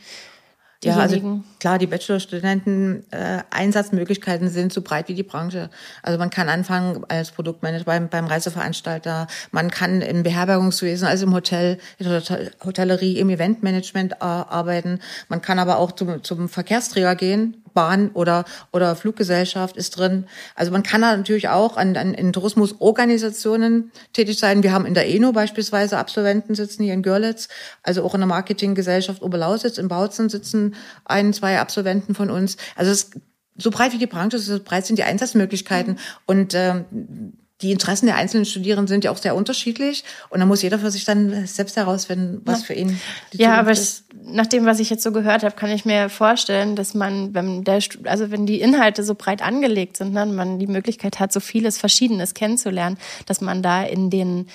Ja, 0.82 0.96
also 0.96 1.42
klar, 1.60 1.78
die 1.78 1.88
Bachelorstudenten 1.88 3.04
äh, 3.12 3.40
Einsatzmöglichkeiten 3.50 4.48
sind 4.48 4.72
so 4.72 4.82
breit 4.82 5.10
wie 5.10 5.14
die 5.14 5.24
Branche. 5.24 5.70
Also 6.04 6.18
man 6.18 6.30
kann 6.30 6.48
anfangen 6.48 7.04
als 7.10 7.32
Produktmanager 7.32 7.84
beim, 7.84 8.08
beim 8.08 8.28
Reiseveranstalter, 8.28 9.28
man 9.52 9.72
kann 9.72 10.02
im 10.02 10.24
Beherbergungswesen, 10.24 11.06
also 11.06 11.26
im 11.26 11.34
Hotel, 11.34 11.80
in 11.98 12.08
der 12.08 12.24
Hotellerie, 12.64 13.20
im 13.20 13.30
Eventmanagement 13.30 14.14
äh, 14.14 14.18
arbeiten. 14.24 15.00
Man 15.28 15.42
kann 15.42 15.60
aber 15.60 15.80
auch 15.80 15.92
zum, 15.92 16.24
zum 16.24 16.48
Verkehrsträger 16.48 17.16
gehen, 17.16 17.62
Bahn 17.80 18.10
oder, 18.12 18.44
oder 18.74 18.94
Fluggesellschaft 18.98 19.78
ist 19.78 19.98
drin. 19.98 20.26
Also 20.54 20.70
man 20.70 20.84
kann 20.84 21.00
da 21.00 21.16
natürlich 21.16 21.48
auch 21.48 21.78
an, 21.78 21.96
an 21.96 22.14
in 22.14 22.34
Tourismusorganisationen 22.34 23.94
tätig 24.12 24.38
sein. 24.38 24.64
Wir 24.64 24.74
haben 24.74 24.86
in 24.86 24.96
der 24.96 25.08
ENO 25.08 25.32
beispielsweise 25.32 25.98
Absolventen 25.98 26.56
sitzen 26.56 26.84
hier 26.84 26.94
in 26.94 27.04
Görlitz, 27.04 27.48
also 27.82 28.04
auch 28.04 28.14
in 28.16 28.20
der 28.20 28.28
Marketinggesellschaft 28.28 29.22
Oberlausitz 29.22 29.78
in 29.78 29.88
Bautzen 29.88 30.28
sitzen 30.28 30.76
ein, 31.06 31.32
zwei 31.32 31.58
Absolventen 31.58 32.16
von 32.16 32.30
uns. 32.30 32.58
Also 32.76 32.92
es 32.92 33.12
so 33.56 33.72
breit 33.72 33.94
wie 33.94 33.98
die 33.98 34.08
Branche, 34.08 34.40
so 34.40 34.60
breit 34.60 34.86
sind 34.86 35.00
die 35.00 35.04
Einsatzmöglichkeiten. 35.04 36.00
Und 36.26 36.54
ähm, 36.56 37.34
die 37.62 37.72
Interessen 37.72 38.06
der 38.06 38.16
einzelnen 38.16 38.46
Studierenden 38.46 38.88
sind 38.88 39.04
ja 39.04 39.12
auch 39.12 39.18
sehr 39.18 39.36
unterschiedlich. 39.36 40.06
Und 40.30 40.40
da 40.40 40.46
muss 40.46 40.62
jeder 40.62 40.80
für 40.80 40.92
sich 40.92 41.04
dann 41.04 41.46
selbst 41.46 41.76
herausfinden, 41.76 42.42
was 42.46 42.64
für 42.64 42.74
ihn 42.74 43.00
die 43.34 43.38
Ja, 43.38 43.56
aber 43.56 43.72
ich, 43.72 44.04
nach 44.24 44.48
dem, 44.48 44.66
was 44.66 44.80
ich 44.80 44.90
jetzt 44.90 45.04
so 45.04 45.12
gehört 45.12 45.44
habe, 45.44 45.56
kann 45.56 45.70
ich 45.70 45.84
mir 45.84 46.10
vorstellen, 46.10 46.78
dass 46.78 46.94
man, 46.94 47.34
wenn 47.34 47.66
der, 47.66 47.80
also 48.06 48.32
wenn 48.32 48.46
die 48.46 48.62
Inhalte 48.62 49.04
so 49.04 49.14
breit 49.14 49.42
angelegt 49.42 49.98
sind, 49.98 50.14
ne, 50.14 50.26
man 50.26 50.60
die 50.60 50.68
Möglichkeit 50.68 51.20
hat, 51.20 51.34
so 51.34 51.42
vieles 51.42 51.78
Verschiedenes 51.78 52.34
kennenzulernen, 52.34 52.98
dass 53.26 53.42
man 53.42 53.62
da 53.62 53.84
in 53.84 54.10
den 54.10 54.48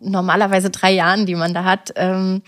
normalerweise 0.00 0.70
drei 0.70 0.92
Jahren, 0.92 1.26
die 1.26 1.34
man 1.34 1.52
da 1.52 1.64
hat, 1.64 1.92
ähm, 1.96 2.42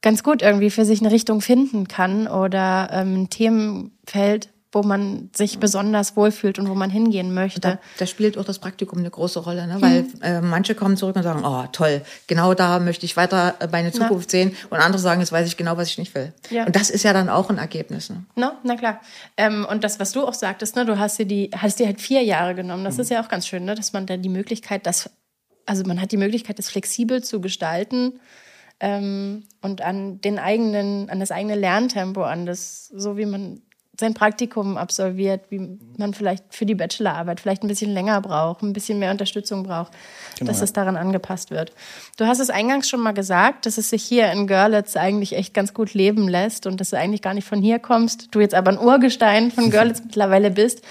ganz 0.00 0.22
gut 0.22 0.42
irgendwie 0.42 0.70
für 0.70 0.84
sich 0.84 1.00
eine 1.00 1.10
Richtung 1.10 1.40
finden 1.40 1.88
kann 1.88 2.28
oder 2.28 2.90
ähm, 2.92 3.22
ein 3.22 3.30
Themenfeld 3.30 4.50
wo 4.74 4.82
man 4.82 5.30
sich 5.34 5.58
besonders 5.58 6.16
wohlfühlt 6.16 6.58
und 6.58 6.68
wo 6.68 6.74
man 6.74 6.90
hingehen 6.90 7.32
möchte. 7.32 7.60
Da, 7.60 7.78
da 7.98 8.06
spielt 8.06 8.36
auch 8.36 8.44
das 8.44 8.58
Praktikum 8.58 8.98
eine 8.98 9.10
große 9.10 9.38
Rolle, 9.38 9.66
ne? 9.66 9.76
weil 9.80 10.02
mhm. 10.02 10.22
äh, 10.22 10.40
manche 10.40 10.74
kommen 10.74 10.96
zurück 10.96 11.16
und 11.16 11.22
sagen, 11.22 11.42
oh 11.44 11.64
toll, 11.72 12.02
genau 12.26 12.54
da 12.54 12.80
möchte 12.80 13.06
ich 13.06 13.16
weiter 13.16 13.54
äh, 13.60 13.68
meine 13.70 13.92
Zukunft 13.92 14.28
na. 14.28 14.30
sehen 14.30 14.56
und 14.70 14.78
andere 14.78 15.00
sagen, 15.00 15.20
jetzt 15.20 15.32
weiß 15.32 15.46
ich 15.46 15.56
genau, 15.56 15.76
was 15.76 15.88
ich 15.88 15.98
nicht 15.98 16.14
will. 16.14 16.32
Ja. 16.50 16.66
Und 16.66 16.74
das 16.74 16.90
ist 16.90 17.04
ja 17.04 17.12
dann 17.12 17.28
auch 17.28 17.50
ein 17.50 17.58
Ergebnis. 17.58 18.10
Ne? 18.10 18.24
No, 18.34 18.52
na 18.64 18.76
klar. 18.76 19.00
Ähm, 19.36 19.66
und 19.70 19.84
das, 19.84 20.00
was 20.00 20.12
du 20.12 20.26
auch 20.26 20.34
sagtest, 20.34 20.76
ne, 20.76 20.84
du 20.84 20.98
hast 20.98 21.18
dir 21.18 21.26
die, 21.26 21.50
hast 21.56 21.78
dir 21.78 21.86
halt 21.86 22.00
vier 22.00 22.22
Jahre 22.22 22.54
genommen. 22.54 22.84
Das 22.84 22.96
mhm. 22.96 23.02
ist 23.02 23.10
ja 23.10 23.22
auch 23.22 23.28
ganz 23.28 23.46
schön, 23.46 23.64
ne? 23.64 23.74
dass 23.74 23.92
man 23.92 24.06
dann 24.06 24.22
die 24.22 24.28
Möglichkeit, 24.28 24.86
das, 24.86 25.10
also 25.66 25.84
man 25.84 26.00
hat 26.00 26.10
die 26.12 26.16
Möglichkeit, 26.16 26.58
das 26.58 26.68
flexibel 26.68 27.22
zu 27.22 27.40
gestalten 27.40 28.20
ähm, 28.80 29.44
und 29.62 29.82
an 29.82 30.20
den 30.20 30.38
eigenen, 30.38 31.08
an 31.10 31.20
das 31.20 31.30
eigene 31.30 31.54
Lerntempo, 31.54 32.22
an 32.22 32.44
das, 32.44 32.88
so 32.88 33.16
wie 33.16 33.26
man 33.26 33.62
sein 33.98 34.14
Praktikum 34.14 34.76
absolviert, 34.76 35.42
wie 35.50 35.78
man 35.96 36.14
vielleicht 36.14 36.44
für 36.50 36.66
die 36.66 36.74
Bachelorarbeit 36.74 37.40
vielleicht 37.40 37.62
ein 37.62 37.68
bisschen 37.68 37.92
länger 37.92 38.20
braucht, 38.20 38.62
ein 38.62 38.72
bisschen 38.72 38.98
mehr 38.98 39.10
Unterstützung 39.10 39.62
braucht, 39.62 39.92
genau, 40.38 40.48
dass 40.48 40.58
ja. 40.58 40.64
es 40.64 40.72
daran 40.72 40.96
angepasst 40.96 41.50
wird. 41.50 41.72
Du 42.16 42.26
hast 42.26 42.40
es 42.40 42.50
eingangs 42.50 42.88
schon 42.88 43.00
mal 43.00 43.12
gesagt, 43.12 43.66
dass 43.66 43.78
es 43.78 43.90
sich 43.90 44.02
hier 44.02 44.30
in 44.32 44.46
Görlitz 44.46 44.96
eigentlich 44.96 45.36
echt 45.36 45.54
ganz 45.54 45.74
gut 45.74 45.94
leben 45.94 46.28
lässt 46.28 46.66
und 46.66 46.80
dass 46.80 46.90
du 46.90 46.98
eigentlich 46.98 47.22
gar 47.22 47.34
nicht 47.34 47.46
von 47.46 47.62
hier 47.62 47.78
kommst, 47.78 48.34
du 48.34 48.40
jetzt 48.40 48.54
aber 48.54 48.72
ein 48.72 48.78
Urgestein 48.78 49.50
von 49.50 49.70
Görlitz 49.70 50.02
mittlerweile 50.02 50.50
bist. 50.50 50.82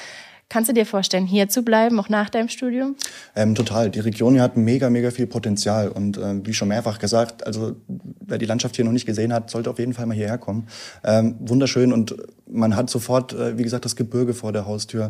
Kannst 0.53 0.69
du 0.69 0.73
dir 0.73 0.85
vorstellen, 0.85 1.25
hier 1.25 1.49
zu 1.49 1.63
bleiben, 1.63 1.99
auch 1.99 2.09
nach 2.09 2.29
deinem 2.29 2.47
Studium? 2.47 2.95
Ähm, 3.35 3.55
total. 3.55 3.89
Die 3.89 4.01
Region 4.01 4.35
hier 4.35 4.43
hat 4.43 4.55
mega, 4.55 4.91
mega 4.91 5.09
viel 5.09 5.25
Potenzial. 5.25 5.89
Und 5.89 6.17
äh, 6.17 6.45
wie 6.45 6.53
schon 6.53 6.67
mehrfach 6.67 6.99
gesagt, 6.99 7.43
also 7.47 7.75
wer 7.87 8.37
die 8.37 8.45
Landschaft 8.45 8.75
hier 8.75 8.85
noch 8.85 8.91
nicht 8.91 9.07
gesehen 9.07 9.33
hat, 9.33 9.49
sollte 9.49 9.71
auf 9.71 9.79
jeden 9.79 9.95
Fall 9.95 10.05
mal 10.05 10.13
hierher 10.13 10.37
kommen. 10.37 10.67
Ähm, 11.03 11.37
wunderschön 11.39 11.91
und 11.91 12.15
man 12.45 12.75
hat 12.75 12.91
sofort, 12.91 13.33
äh, 13.33 13.57
wie 13.57 13.63
gesagt, 13.63 13.83
das 13.83 13.95
Gebirge 13.95 14.35
vor 14.35 14.53
der 14.53 14.67
Haustür. 14.67 15.09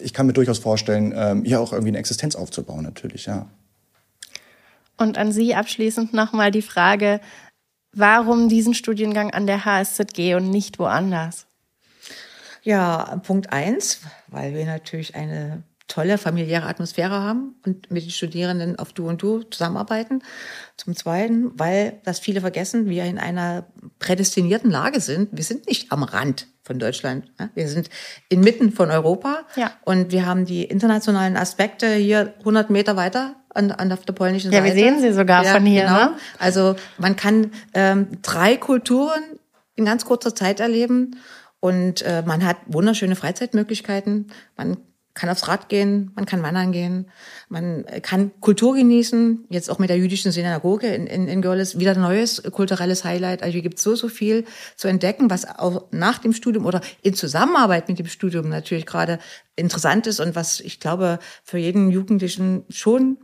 Ich 0.00 0.12
kann 0.12 0.28
mir 0.28 0.32
durchaus 0.32 0.60
vorstellen, 0.60 1.12
ähm, 1.12 1.44
hier 1.44 1.60
auch 1.60 1.72
irgendwie 1.72 1.90
eine 1.90 1.98
Existenz 1.98 2.36
aufzubauen, 2.36 2.84
natürlich, 2.84 3.26
ja. 3.26 3.48
Und 4.96 5.18
an 5.18 5.32
Sie 5.32 5.56
abschließend 5.56 6.14
nochmal 6.14 6.52
die 6.52 6.62
Frage, 6.62 7.20
warum 7.92 8.48
diesen 8.48 8.74
Studiengang 8.74 9.32
an 9.32 9.48
der 9.48 9.64
HSZG 9.64 10.36
und 10.36 10.50
nicht 10.50 10.78
woanders? 10.78 11.48
Ja, 12.62 13.20
Punkt 13.24 13.52
eins, 13.52 14.00
weil 14.28 14.54
wir 14.54 14.66
natürlich 14.66 15.14
eine 15.14 15.62
tolle 15.90 16.18
familiäre 16.18 16.66
Atmosphäre 16.66 17.20
haben 17.20 17.56
und 17.66 17.90
mit 17.90 18.04
den 18.04 18.10
Studierenden 18.10 18.78
auf 18.78 18.92
Du 18.92 19.08
und 19.08 19.22
Du 19.22 19.42
zusammenarbeiten. 19.42 20.22
Zum 20.76 20.94
Zweiten, 20.94 21.58
weil 21.58 22.00
das 22.04 22.20
viele 22.20 22.40
vergessen, 22.40 22.88
wir 22.88 23.04
in 23.04 23.18
einer 23.18 23.66
prädestinierten 23.98 24.70
Lage 24.70 25.00
sind. 25.00 25.28
Wir 25.32 25.44
sind 25.44 25.66
nicht 25.66 25.90
am 25.90 26.04
Rand 26.04 26.46
von 26.62 26.78
Deutschland. 26.78 27.30
Wir 27.54 27.68
sind 27.68 27.90
inmitten 28.28 28.70
von 28.72 28.90
Europa 28.90 29.40
ja. 29.56 29.72
und 29.84 30.12
wir 30.12 30.26
haben 30.26 30.44
die 30.44 30.64
internationalen 30.64 31.36
Aspekte 31.36 31.92
hier 31.94 32.34
100 32.38 32.70
Meter 32.70 32.96
weiter 32.96 33.34
an, 33.52 33.72
an 33.72 33.88
der 33.88 33.96
polnischen 33.96 34.52
Seite. 34.52 34.64
Ja, 34.68 34.74
wir 34.74 34.80
sehen 34.80 35.00
sie 35.00 35.12
sogar 35.12 35.44
ja, 35.44 35.54
von 35.54 35.66
hier. 35.66 35.82
Genau. 35.82 35.94
Ne? 35.94 36.16
Also 36.38 36.76
man 36.98 37.16
kann 37.16 37.50
ähm, 37.74 38.22
drei 38.22 38.56
Kulturen 38.56 39.22
in 39.74 39.84
ganz 39.84 40.04
kurzer 40.04 40.34
Zeit 40.34 40.60
erleben 40.60 41.16
und 41.60 42.02
äh, 42.02 42.22
man 42.26 42.44
hat 42.44 42.56
wunderschöne 42.66 43.16
Freizeitmöglichkeiten. 43.16 44.32
Man 44.56 44.78
kann 45.12 45.28
aufs 45.28 45.48
Rad 45.48 45.68
gehen, 45.68 46.12
man 46.14 46.24
kann 46.24 46.42
wandern 46.42 46.72
gehen, 46.72 47.10
man 47.48 47.84
kann 48.02 48.30
Kultur 48.40 48.74
genießen. 48.74 49.44
Jetzt 49.50 49.68
auch 49.68 49.78
mit 49.78 49.90
der 49.90 49.98
jüdischen 49.98 50.32
Synagoge 50.32 50.86
in, 50.86 51.06
in, 51.06 51.28
in 51.28 51.42
Görlitz 51.42 51.78
wieder 51.78 51.92
ein 51.92 52.00
neues 52.00 52.42
kulturelles 52.50 53.04
Highlight. 53.04 53.42
Also 53.42 53.52
hier 53.52 53.62
gibt 53.62 53.78
so, 53.78 53.94
so 53.96 54.08
viel 54.08 54.44
zu 54.76 54.88
entdecken, 54.88 55.28
was 55.28 55.46
auch 55.58 55.88
nach 55.90 56.18
dem 56.18 56.32
Studium 56.32 56.64
oder 56.64 56.80
in 57.02 57.14
Zusammenarbeit 57.14 57.88
mit 57.88 57.98
dem 57.98 58.06
Studium 58.06 58.48
natürlich 58.48 58.86
gerade 58.86 59.18
interessant 59.56 60.06
ist 60.06 60.20
und 60.20 60.36
was 60.36 60.60
ich 60.60 60.80
glaube 60.80 61.18
für 61.44 61.58
jeden 61.58 61.90
Jugendlichen 61.90 62.64
schon 62.70 63.18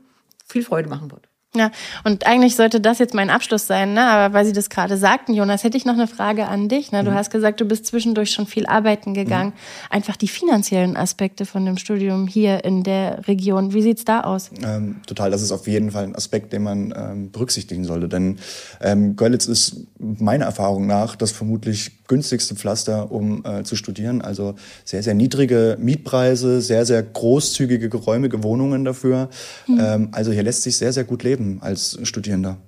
viel 0.45 0.65
Freude 0.65 0.89
machen 0.89 1.11
wird. 1.11 1.29
Ja, 1.59 1.71
und 2.05 2.27
eigentlich 2.27 2.57
sollte 2.57 2.81
das 2.81 2.99
jetzt 2.99 3.15
mein 3.15 3.31
Abschluss 3.31 3.67
sein, 3.67 3.95
ne? 3.95 4.07
aber 4.07 4.35
weil 4.35 4.45
Sie 4.45 4.53
das 4.53 4.71
gerade 4.71 4.97
sagten, 4.97 5.35
Jonas, 5.35 5.65
hätte 5.65 5.77
ich 5.77 5.85
noch 5.85 5.95
eine 5.95 6.07
Frage 6.07 6.47
an 6.49 6.69
dich. 6.69 6.93
Ne? 6.93 7.05
Du 7.05 7.11
mhm. 7.11 7.15
hast 7.15 7.31
gesagt, 7.31 7.61
du 7.61 7.65
bist 7.65 7.87
zwischendurch 7.87 8.31
schon 8.31 8.47
viel 8.47 8.67
arbeiten 8.67 9.15
gegangen. 9.15 9.51
Mhm. 9.51 9.91
Einfach 9.91 10.17
die 10.17 10.29
finanziellen 10.29 10.97
Aspekte 10.97 11.47
von 11.47 11.65
dem 11.65 11.79
Studium 11.79 12.27
hier 12.27 12.65
in 12.65 12.83
der 12.83 13.27
Region, 13.27 13.73
wie 13.73 13.83
sieht's 13.83 14.05
da 14.05 14.23
aus? 14.23 14.51
Ähm, 14.65 15.01
total, 15.07 15.31
das 15.31 15.43
ist 15.43 15.53
auf 15.53 15.67
jeden 15.67 15.91
Fall 15.91 16.05
ein 16.05 16.15
Aspekt, 16.15 16.53
den 16.53 16.63
man 16.63 16.95
ähm, 16.97 17.31
berücksichtigen 17.31 17.85
sollte. 17.85 18.09
Denn 18.09 18.39
ähm, 18.81 19.17
Görlitz 19.17 19.47
ist 19.47 19.87
meiner 19.99 20.45
Erfahrung 20.45 20.87
nach 20.87 21.17
das 21.17 21.33
vermutlich 21.33 21.96
günstigste 22.09 22.55
Pflaster, 22.55 23.11
um 23.11 23.45
äh, 23.45 23.65
zu 23.65 23.77
studieren. 23.77 24.23
Also 24.23 24.55
sehr, 24.85 25.03
sehr 25.03 25.15
niedrige 25.15 25.77
Mietpreise, 25.81 26.61
sehr, 26.61 26.87
sehr 26.87 27.03
großzügige, 27.03 27.89
geräumige 27.89 28.43
Wohnungen 28.43 28.85
dafür. 28.85 29.29
Mhm. 29.67 29.81
Ähm, 29.81 30.09
also 30.13 30.33
hier 30.33 30.43
lässt 30.43 30.63
sich 30.63 30.77
sehr, 30.77 30.93
sehr 30.93 31.05
gut 31.05 31.23
leben 31.23 31.59
als 31.61 31.99
Studierender. 32.03 32.59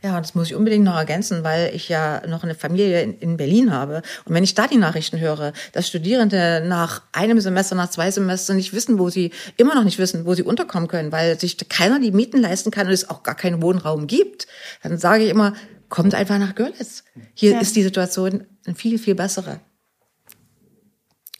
Ja, 0.00 0.20
das 0.20 0.36
muss 0.36 0.46
ich 0.46 0.54
unbedingt 0.54 0.84
noch 0.84 0.94
ergänzen, 0.94 1.42
weil 1.42 1.74
ich 1.74 1.88
ja 1.88 2.24
noch 2.28 2.44
eine 2.44 2.54
Familie 2.54 3.02
in, 3.02 3.18
in, 3.18 3.36
Berlin 3.36 3.72
habe. 3.72 4.02
Und 4.24 4.34
wenn 4.34 4.44
ich 4.44 4.54
da 4.54 4.68
die 4.68 4.76
Nachrichten 4.76 5.18
höre, 5.18 5.52
dass 5.72 5.88
Studierende 5.88 6.62
nach 6.64 7.02
einem 7.10 7.40
Semester, 7.40 7.74
nach 7.74 7.90
zwei 7.90 8.08
Semestern 8.12 8.58
nicht 8.58 8.72
wissen, 8.72 9.00
wo 9.00 9.10
sie, 9.10 9.32
immer 9.56 9.74
noch 9.74 9.82
nicht 9.82 9.98
wissen, 9.98 10.24
wo 10.24 10.34
sie 10.34 10.44
unterkommen 10.44 10.88
können, 10.88 11.10
weil 11.10 11.40
sich 11.40 11.56
keiner 11.68 11.98
die 11.98 12.12
Mieten 12.12 12.40
leisten 12.40 12.70
kann 12.70 12.86
und 12.86 12.92
es 12.92 13.10
auch 13.10 13.24
gar 13.24 13.34
keinen 13.34 13.60
Wohnraum 13.60 14.06
gibt, 14.06 14.46
dann 14.84 14.98
sage 14.98 15.24
ich 15.24 15.30
immer, 15.30 15.54
kommt 15.88 16.14
einfach 16.14 16.38
nach 16.38 16.54
Görlitz. 16.54 17.04
Hier 17.34 17.52
ja. 17.52 17.60
ist 17.60 17.76
die 17.76 17.82
Situation 17.82 18.46
eine 18.66 18.74
viel, 18.74 18.98
viel 18.98 19.14
bessere. 19.14 19.60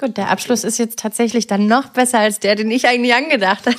Gut, 0.01 0.17
der 0.17 0.31
Abschluss 0.31 0.63
ist 0.63 0.79
jetzt 0.79 1.01
tatsächlich 1.01 1.49
dann 1.49 1.67
noch 1.67 1.89
besser 1.89 2.21
als 2.21 2.39
der, 2.39 2.55
den 2.55 2.71
ich 2.71 2.87
eigentlich 2.87 3.15
angedacht 3.15 3.67
habe. 3.67 3.77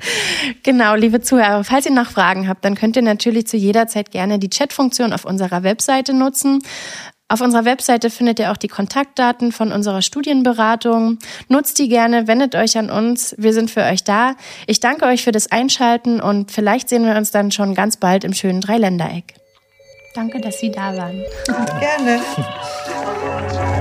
genau, 0.62 0.94
liebe 0.94 1.22
Zuhörer, 1.22 1.64
falls 1.64 1.86
ihr 1.86 1.92
noch 1.92 2.10
Fragen 2.10 2.48
habt, 2.48 2.66
dann 2.66 2.74
könnt 2.74 2.96
ihr 2.96 3.02
natürlich 3.02 3.46
zu 3.46 3.56
jeder 3.56 3.86
Zeit 3.86 4.10
gerne 4.10 4.38
die 4.38 4.50
Chatfunktion 4.50 5.14
auf 5.14 5.24
unserer 5.24 5.62
Webseite 5.62 6.12
nutzen. 6.12 6.62
Auf 7.28 7.40
unserer 7.40 7.64
Webseite 7.64 8.10
findet 8.10 8.38
ihr 8.38 8.52
auch 8.52 8.58
die 8.58 8.68
Kontaktdaten 8.68 9.52
von 9.52 9.72
unserer 9.72 10.02
Studienberatung. 10.02 11.18
Nutzt 11.48 11.78
die 11.78 11.88
gerne, 11.88 12.28
wendet 12.28 12.54
euch 12.54 12.76
an 12.76 12.90
uns. 12.90 13.34
Wir 13.38 13.54
sind 13.54 13.70
für 13.70 13.84
euch 13.84 14.04
da. 14.04 14.36
Ich 14.66 14.80
danke 14.80 15.06
euch 15.06 15.24
für 15.24 15.32
das 15.32 15.50
Einschalten 15.50 16.20
und 16.20 16.52
vielleicht 16.52 16.90
sehen 16.90 17.06
wir 17.06 17.16
uns 17.16 17.30
dann 17.30 17.50
schon 17.50 17.74
ganz 17.74 17.96
bald 17.96 18.24
im 18.24 18.34
schönen 18.34 18.60
Dreiländereck. 18.60 19.34
Danke, 20.14 20.40
dass 20.40 20.60
Sie 20.60 20.70
da 20.70 20.96
waren. 20.96 21.24
Gerne. 21.80 22.20